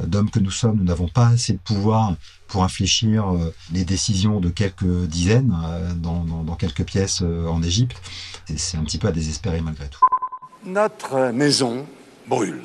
d'hommes 0.05 0.29
que 0.29 0.39
nous 0.39 0.51
sommes, 0.51 0.77
nous 0.77 0.85
n'avons 0.85 1.09
pas 1.09 1.27
assez 1.27 1.51
de 1.51 1.57
pouvoir 1.57 2.15
pour 2.47 2.63
infléchir 2.63 3.25
les 3.73 3.83
décisions 3.83 4.39
de 4.39 4.49
quelques 4.49 5.05
dizaines 5.07 5.53
dans, 5.97 6.23
dans 6.23 6.55
quelques 6.55 6.85
pièces 6.85 7.21
en 7.21 7.61
Égypte, 7.61 8.01
c'est 8.55 8.77
un 8.77 8.85
petit 8.85 8.99
peu 8.99 9.09
à 9.09 9.11
désespérer 9.11 9.59
malgré 9.59 9.89
tout. 9.89 9.99
Notre 10.65 11.31
maison 11.33 11.85
brûle. 12.25 12.61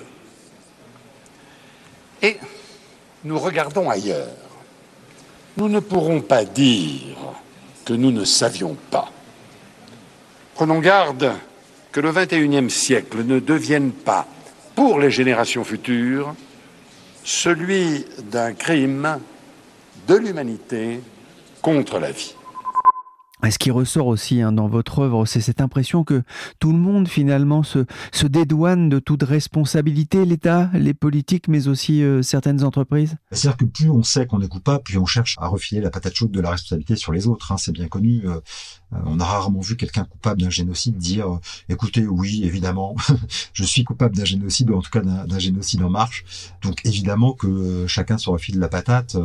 Et 2.23 2.37
nous 3.25 3.41
regardons 3.41 3.91
ailleurs 3.91 4.46
nous 5.57 5.69
ne 5.69 5.81
pourrons 5.81 6.21
pas 6.21 6.45
dire 6.45 7.17
que 7.85 7.95
nous 7.95 8.11
ne 8.11 8.25
savions 8.25 8.77
pas. 8.91 9.11
Prenons 10.55 10.81
garde 10.81 11.33
que 11.93 12.01
le 12.01 12.13
XXIe 12.13 12.71
siècle 12.71 13.25
ne 13.25 13.41
devienne 13.41 13.93
pas, 13.93 14.27
pour 14.75 14.99
les 14.99 15.11
générations 15.11 15.65
futures, 15.65 16.35
celui 17.25 18.05
d'un 18.31 18.53
crime 18.53 19.19
de 20.07 20.15
l'humanité 20.15 21.01
contre 21.63 21.99
la 21.99 22.13
vie. 22.13 22.36
Ce 23.49 23.59
qui 23.59 23.71
ressort 23.71 24.07
aussi 24.07 24.41
hein, 24.41 24.51
dans 24.51 24.67
votre 24.67 25.01
œuvre, 25.01 25.27
c'est 25.27 25.41
cette 25.41 25.61
impression 25.61 26.05
que 26.05 26.23
tout 26.59 26.73
le 26.73 26.79
monde 26.79 27.07
finalement 27.07 27.63
se, 27.63 27.85
se 28.11 28.27
dédouane 28.27 28.89
de 28.89 28.99
toute 28.99 29.23
responsabilité, 29.23 30.25
l'État, 30.25 30.71
les 30.73 30.95
politiques, 30.95 31.47
mais 31.47 31.69
aussi 31.69 32.03
euh, 32.03 32.23
certaines 32.23 32.65
entreprises. 32.65 33.17
C'est-à-dire 33.31 33.57
que 33.59 33.65
plus 33.67 33.91
on 33.91 34.03
sait 34.03 34.27
qu'on 34.27 34.41
est 34.41 34.49
coupable, 34.49 34.83
plus 34.83 34.99
on 34.99 35.07
cherche 35.07 35.37
à 35.39 35.49
refiler 35.49 35.81
la 35.81 35.91
patate 35.91 36.15
chaude 36.15 36.33
de 36.33 36.41
la 36.41 36.51
responsabilité 36.51 36.97
sur 36.97 37.13
les 37.13 37.29
autres. 37.29 37.53
Hein, 37.53 37.57
c'est 37.59 37.73
bien 37.73 37.89
connu. 37.89 38.23
Euh, 38.25 38.41
on 38.93 39.21
a 39.21 39.25
rarement 39.25 39.61
vu 39.61 39.77
quelqu'un 39.77 40.05
coupable 40.05 40.43
d'un 40.43 40.51
génocide 40.51 40.97
dire 40.97 41.39
écoutez, 41.69 42.07
oui, 42.07 42.43
évidemment, 42.45 42.95
je 43.53 43.65
suis 43.65 43.85
coupable 43.85 44.17
d'un 44.17 44.25
génocide, 44.25 44.71
ou 44.71 44.77
en 44.77 44.83
tout 44.83 44.91
cas 44.91 45.01
d'un 45.01 45.39
génocide 45.39 45.83
en 45.83 45.91
marche. 45.91 46.25
Donc 46.63 46.81
évidemment 46.85 47.33
que 47.33 47.87
chacun 47.87 48.19
se 48.19 48.31
refile 48.31 48.59
la 48.59 48.69
patate. 48.69 49.17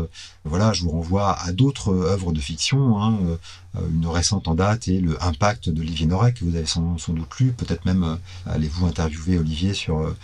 voilà, 0.44 0.74
je 0.74 0.84
vous 0.84 0.92
renvoie 0.92 1.38
à 1.40 1.52
d'autres 1.52 1.94
œuvres 1.94 2.32
de 2.32 2.40
fiction. 2.40 3.02
Hein, 3.02 3.20
euh, 3.78 3.88
une 3.90 4.06
récente 4.08 4.50
en 4.50 4.56
date 4.56 4.90
et 4.90 5.00
le 5.00 5.22
Impact 5.24 5.70
d'Olivier 5.70 6.06
Noret 6.06 6.34
que 6.34 6.44
vous 6.44 6.56
avez 6.58 6.66
sans, 6.66 6.98
doute 7.08 7.40
lu. 7.40 7.54
Peut-être 7.54 7.86
même 7.86 8.04
euh, 8.04 8.16
allez-vous 8.46 8.86
interviewer 8.86 9.38
Olivier 9.38 9.74
sur 9.74 10.00
euh, 10.00 10.16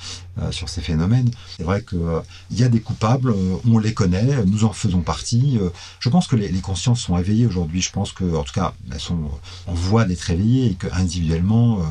sur 0.51 0.67
ces 0.67 0.81
phénomènes. 0.81 1.31
C'est 1.55 1.63
vrai 1.63 1.81
que 1.81 2.21
il 2.51 2.59
y 2.59 2.63
a 2.63 2.69
des 2.69 2.81
coupables, 2.81 3.33
on 3.67 3.79
les 3.79 3.93
connaît, 3.93 4.45
nous 4.45 4.65
en 4.65 4.73
faisons 4.73 5.01
partie. 5.01 5.59
je 5.99 6.09
pense 6.09 6.27
que 6.27 6.35
les, 6.35 6.49
les 6.49 6.59
consciences 6.59 7.01
sont 7.01 7.17
éveillées 7.17 7.47
aujourd'hui. 7.47 7.81
Je 7.81 7.91
pense 7.91 8.11
que, 8.11 8.35
en 8.35 8.43
tout 8.43 8.53
cas, 8.53 8.75
elles 8.91 8.99
sont 8.99 9.26
en 9.67 9.73
voie 9.73 10.05
d'être 10.05 10.29
éveillées 10.29 10.71
et 10.71 10.73
que 10.75 10.87
individuellement, 10.91 11.81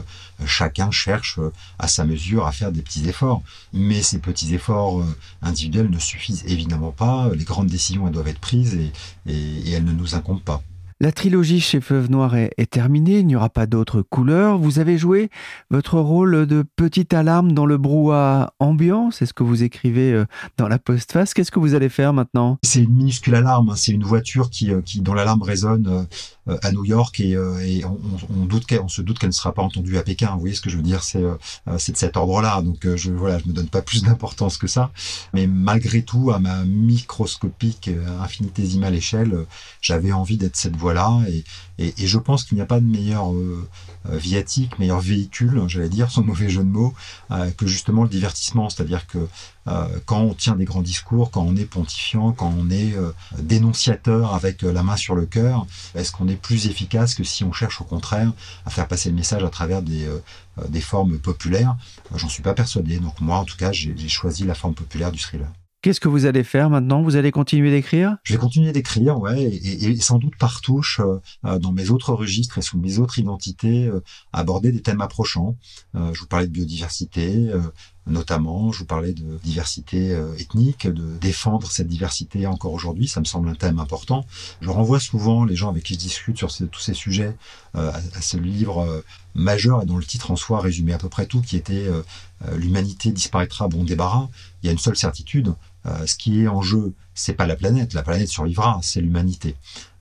chacun 0.44 0.90
cherche 0.90 1.38
à 1.78 1.88
sa 1.88 2.04
mesure 2.04 2.46
à 2.46 2.52
faire 2.52 2.72
des 2.72 2.82
petits 2.82 3.08
efforts. 3.08 3.42
Mais 3.72 4.02
ces 4.02 4.18
petits 4.18 4.54
efforts 4.54 5.04
individuels 5.42 5.90
ne 5.90 5.98
suffisent 5.98 6.44
évidemment 6.46 6.92
pas. 6.92 7.30
Les 7.34 7.44
grandes 7.44 7.68
décisions 7.68 8.06
elles 8.06 8.14
doivent 8.14 8.28
être 8.28 8.40
prises 8.40 8.74
et, 8.74 8.92
et 9.26 9.70
elles 9.70 9.84
ne 9.84 9.92
nous 9.92 10.14
incombent 10.14 10.42
pas. 10.42 10.62
La 10.98 11.12
trilogie 11.12 11.60
chez 11.60 11.82
Feuve 11.82 12.10
Noire 12.10 12.36
est, 12.36 12.70
terminée, 12.70 13.18
il 13.18 13.26
n'y 13.26 13.36
aura 13.36 13.50
pas 13.50 13.66
d'autres 13.66 14.00
couleurs. 14.00 14.56
Vous 14.56 14.78
avez 14.78 14.96
joué 14.96 15.28
votre 15.70 15.98
rôle 15.98 16.46
de 16.46 16.64
petite 16.74 17.12
alarme 17.12 17.52
dans 17.52 17.66
le 17.66 17.76
brouhaha 17.76 18.54
ambiant, 18.60 19.10
c'est 19.10 19.26
ce 19.26 19.34
que 19.34 19.42
vous 19.42 19.62
écrivez 19.62 20.14
euh, 20.14 20.24
dans 20.56 20.68
la 20.68 20.78
postface. 20.78 21.34
Qu'est-ce 21.34 21.50
que 21.50 21.58
vous 21.58 21.74
allez 21.74 21.90
faire 21.90 22.14
maintenant? 22.14 22.56
C'est 22.62 22.80
une 22.80 22.94
minuscule 22.94 23.34
alarme, 23.34 23.68
hein. 23.68 23.76
c'est 23.76 23.92
une 23.92 24.04
voiture 24.04 24.48
qui, 24.48 24.72
euh, 24.72 24.80
dont 25.00 25.12
l'alarme 25.12 25.42
résonne 25.42 26.06
euh, 26.48 26.56
à 26.62 26.72
New 26.72 26.86
York 26.86 27.20
et, 27.20 27.36
on, 27.84 28.88
se 28.88 29.02
doute 29.02 29.18
qu'elle 29.18 29.28
ne 29.28 29.34
sera 29.34 29.52
pas 29.52 29.62
entendue 29.62 29.98
à 29.98 30.02
Pékin. 30.02 30.30
Vous 30.32 30.40
voyez 30.40 30.54
ce 30.54 30.62
que 30.62 30.70
je 30.70 30.78
veux 30.78 30.82
dire? 30.82 31.02
C'est 31.02 31.20
de 31.20 31.96
cet 31.96 32.16
ordre-là. 32.16 32.62
Donc 32.62 32.86
je 32.94 33.10
voilà, 33.10 33.38
je 33.38 33.48
me 33.48 33.52
donne 33.52 33.68
pas 33.68 33.82
plus 33.82 34.02
d'importance 34.02 34.56
que 34.56 34.68
ça. 34.68 34.92
Mais 35.34 35.46
malgré 35.46 36.02
tout, 36.02 36.30
à 36.30 36.38
ma 36.38 36.64
microscopique 36.64 37.90
infinitésimale 38.22 38.94
échelle, 38.94 39.44
j'avais 39.82 40.12
envie 40.12 40.38
d'être 40.38 40.56
cette 40.56 40.76
voie-là 40.86 41.20
et, 41.28 41.44
je 42.06 42.18
pense 42.18 42.44
qu'il 42.44 42.56
n'y 42.56 42.62
a 42.62 42.66
pas 42.66 42.80
de 42.80 42.86
meilleur 42.86 43.32
viatique, 44.08 44.78
meilleur 44.78 45.00
véhicule, 45.00 45.62
j'allais 45.66 45.90
dire, 45.90 46.10
sans 46.10 46.22
mauvais 46.22 46.48
jeu 46.48 46.64
de 46.64 46.68
mots, 46.68 46.94
que 47.58 47.66
justement 47.66 48.04
le 48.04 48.08
divertissement. 48.08 48.70
C'est-à-dire 48.70 49.06
que 49.06 49.28
euh, 49.68 49.88
quand 50.04 50.20
on 50.20 50.34
tient 50.34 50.54
des 50.54 50.64
grands 50.64 50.82
discours, 50.82 51.30
quand 51.30 51.42
on 51.42 51.56
est 51.56 51.64
pontifiant, 51.64 52.32
quand 52.32 52.52
on 52.56 52.70
est 52.70 52.94
euh, 52.94 53.12
dénonciateur 53.38 54.34
avec 54.34 54.62
euh, 54.62 54.72
la 54.72 54.82
main 54.82 54.96
sur 54.96 55.14
le 55.14 55.26
cœur, 55.26 55.66
est-ce 55.94 56.12
qu'on 56.12 56.28
est 56.28 56.36
plus 56.36 56.66
efficace 56.66 57.14
que 57.14 57.24
si 57.24 57.42
on 57.42 57.52
cherche 57.52 57.80
au 57.80 57.84
contraire 57.84 58.32
à 58.64 58.70
faire 58.70 58.86
passer 58.86 59.10
le 59.10 59.16
message 59.16 59.42
à 59.42 59.48
travers 59.48 59.82
des, 59.82 60.08
des 60.68 60.80
formes 60.80 61.18
populaires? 61.18 61.76
J'en 62.14 62.28
suis 62.28 62.42
pas 62.42 62.54
persuadé. 62.54 62.98
Donc 62.98 63.20
moi, 63.20 63.38
en 63.38 63.44
tout 63.44 63.56
cas, 63.56 63.72
j'ai 63.72 64.08
choisi 64.08 64.44
la 64.44 64.54
forme 64.54 64.74
populaire 64.74 65.10
du 65.10 65.18
thriller. 65.18 65.48
Qu'est-ce 65.86 66.00
que 66.00 66.08
vous 66.08 66.26
allez 66.26 66.42
faire 66.42 66.68
maintenant? 66.68 67.00
Vous 67.00 67.14
allez 67.14 67.30
continuer 67.30 67.70
d'écrire? 67.70 68.16
Je 68.24 68.32
vais 68.32 68.40
continuer 68.40 68.72
d'écrire, 68.72 69.20
ouais, 69.20 69.40
et, 69.40 69.96
sans 70.00 70.18
doute 70.18 70.34
par 70.36 70.60
touche, 70.60 71.00
dans 71.44 71.70
mes 71.70 71.90
autres 71.90 72.12
registres 72.12 72.58
et 72.58 72.62
sous 72.62 72.76
mes 72.76 72.98
autres 72.98 73.20
identités, 73.20 73.88
aborder 74.32 74.72
des 74.72 74.82
thèmes 74.82 75.00
approchants. 75.00 75.56
je 75.94 76.18
vous 76.18 76.26
parlais 76.26 76.48
de 76.48 76.52
biodiversité, 76.52 77.52
notamment. 78.06 78.72
Je 78.72 78.80
vous 78.80 78.86
parlais 78.86 79.12
de 79.12 79.38
diversité 79.42 80.12
euh, 80.12 80.34
ethnique, 80.36 80.86
de 80.86 81.18
défendre 81.18 81.70
cette 81.70 81.88
diversité 81.88 82.46
encore 82.46 82.72
aujourd'hui. 82.72 83.08
Ça 83.08 83.20
me 83.20 83.24
semble 83.24 83.48
un 83.48 83.54
thème 83.54 83.78
important. 83.78 84.24
Je 84.60 84.70
renvoie 84.70 85.00
souvent 85.00 85.44
les 85.44 85.56
gens 85.56 85.68
avec 85.68 85.84
qui 85.84 85.94
je 85.94 85.98
discute 85.98 86.38
sur 86.38 86.52
tous 86.52 86.80
ces 86.80 86.94
sujets 86.94 87.36
euh, 87.74 87.90
à, 87.90 88.22
ce 88.22 88.36
livre 88.36 88.80
euh, 88.80 89.04
majeur 89.34 89.82
et 89.82 89.86
dont 89.86 89.96
le 89.96 90.04
titre 90.04 90.30
en 90.30 90.36
soi 90.36 90.60
résumait 90.60 90.92
à 90.92 90.98
peu 90.98 91.08
près 91.08 91.26
tout, 91.26 91.42
qui 91.42 91.56
était 91.56 91.86
L'humanité 92.54 93.12
disparaîtra 93.12 93.66
bon 93.66 93.82
débarras. 93.82 94.28
Il 94.62 94.66
y 94.66 94.68
a 94.68 94.72
une 94.72 94.78
seule 94.78 94.96
certitude. 94.96 95.54
Ce 96.04 96.16
qui 96.16 96.42
est 96.42 96.48
en 96.48 96.62
jeu, 96.62 96.94
c'est 97.14 97.34
pas 97.34 97.46
la 97.46 97.56
planète. 97.56 97.94
La 97.94 98.02
planète 98.02 98.28
survivra, 98.28 98.80
c'est 98.82 99.00
l'humanité. 99.00 99.56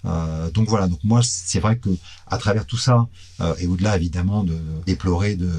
Euh, 0.05 0.51
donc 0.51 0.69
voilà, 0.69 0.87
donc 0.87 0.99
moi 1.03 1.21
c'est 1.23 1.59
vrai 1.59 1.77
que 1.77 1.89
à 2.27 2.37
travers 2.37 2.65
tout 2.65 2.77
ça 2.77 3.07
euh, 3.41 3.55
et 3.59 3.65
au-delà 3.67 3.95
évidemment 3.95 4.43
de 4.43 4.57
déplorer 4.85 5.35
de 5.35 5.49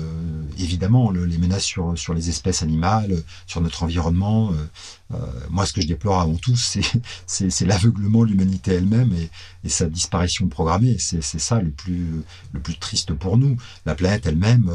évidemment 0.59 1.11
les 1.11 1.39
menaces 1.39 1.65
sur 1.65 2.15
les 2.15 2.29
espèces 2.29 2.63
animales, 2.63 3.23
sur 3.47 3.61
notre 3.61 3.83
environnement, 3.83 4.53
euh, 5.13 5.17
moi 5.51 5.67
ce 5.67 5.73
que 5.73 5.81
je 5.81 5.87
déplore 5.87 6.21
avant 6.21 6.37
tout 6.37 6.57
c'est 7.27 7.67
l'aveuglement 7.67 8.25
de 8.25 8.31
l'humanité 8.31 8.73
elle-même 8.73 9.13
et, 9.15 9.69
sa 9.69 9.87
disparition 9.87 10.47
programmée. 10.47 10.97
C'est 11.01 11.23
ça 11.23 11.61
le 11.61 11.71
plus 11.71 12.77
triste 12.79 13.15
pour 13.15 13.37
nous. 13.37 13.57
La 13.85 13.97
planète 13.97 14.27
elle-même 14.27 14.71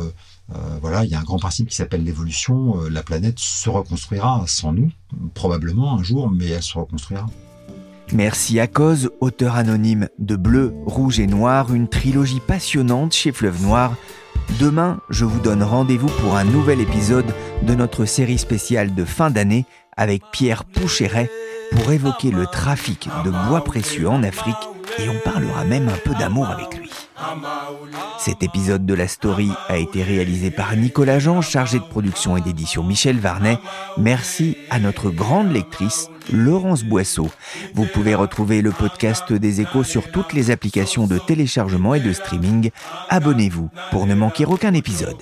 voilà, 0.82 1.06
il 1.06 1.12
y 1.12 1.16
a 1.16 1.20
un 1.20 1.24
grand 1.24 1.38
principe 1.38 1.70
qui 1.70 1.76
s'appelle 1.76 2.04
l'évolution. 2.04 2.76
la 2.90 3.04
planète 3.04 3.40
se 3.40 3.70
reconstruira 3.70 4.44
sans 4.48 4.74
nous, 4.74 4.92
probablement 5.34 5.98
un 5.98 6.04
jour, 6.04 6.30
mais 6.30 6.48
elle 6.48 6.64
se 6.64 6.78
reconstruira. 6.78 7.28
Merci 8.14 8.60
à 8.60 8.68
cause, 8.68 9.10
auteur 9.22 9.56
anonyme 9.56 10.10
de 10.20 10.36
Bleu, 10.36 10.74
Rouge 10.86 11.22
et 11.22 11.28
Noir, 11.28 11.74
une 11.74 11.88
trilogie 11.88 12.42
passionnante 12.46 13.14
chez 13.14 13.32
Fleuve 13.32 13.62
Noir. 13.62 13.96
Demain, 14.60 15.00
je 15.10 15.24
vous 15.24 15.40
donne 15.40 15.64
rendez-vous 15.64 16.10
pour 16.10 16.36
un 16.36 16.44
nouvel 16.44 16.82
épisode 16.82 17.34
de 17.64 17.74
notre 17.74 18.04
série 18.04 18.38
spéciale 18.38 18.94
de 18.94 19.06
fin 19.06 19.32
d'année 19.32 19.66
avec 19.96 20.24
Pierre 20.34 20.66
Poucheret 20.66 21.32
pour 21.72 21.92
évoquer 21.92 22.32
le 22.32 22.46
trafic 22.48 23.08
de 23.24 23.30
bois 23.30 23.64
précieux 23.64 24.10
en 24.10 24.24
Afrique 24.24 24.56
et 25.00 25.08
on 25.08 25.20
parlera 25.24 25.64
même 25.64 25.88
un 25.88 25.98
peu 26.04 26.14
d'amour 26.14 26.48
avec 26.48 26.78
lui. 26.78 26.81
Cet 28.18 28.44
épisode 28.44 28.86
de 28.86 28.94
la 28.94 29.08
story 29.08 29.50
a 29.68 29.78
été 29.78 30.04
réalisé 30.04 30.52
par 30.52 30.76
Nicolas 30.76 31.20
Jean, 31.20 31.42
chargé 31.42 31.80
de 31.80 31.84
production 31.84 32.38
et 32.38 32.42
d'édition 32.42 32.84
Michel 32.84 33.20
Varnet. 33.20 33.58
Merci 33.98 34.58
à 34.70 34.80
notre 34.80 35.10
grande 35.10 35.52
lectrice, 35.52 36.10
Laurence 36.32 36.84
Boisseau. 36.84 37.30
Vous 37.74 37.86
pouvez 37.86 38.16
retrouver 38.16 38.62
le 38.62 38.72
podcast 38.72 39.34
des 39.34 39.62
échos 39.62 39.84
sur 39.84 40.12
toutes 40.12 40.34
les 40.34 40.52
applications 40.52 41.08
de 41.08 41.18
téléchargement 41.18 41.96
et 41.96 42.00
de 42.00 42.14
streaming. 42.14 42.70
Abonnez-vous 43.10 43.70
pour 43.92 44.06
ne 44.06 44.16
manquer 44.16 44.46
aucun 44.46 44.74
épisode. 44.74 45.18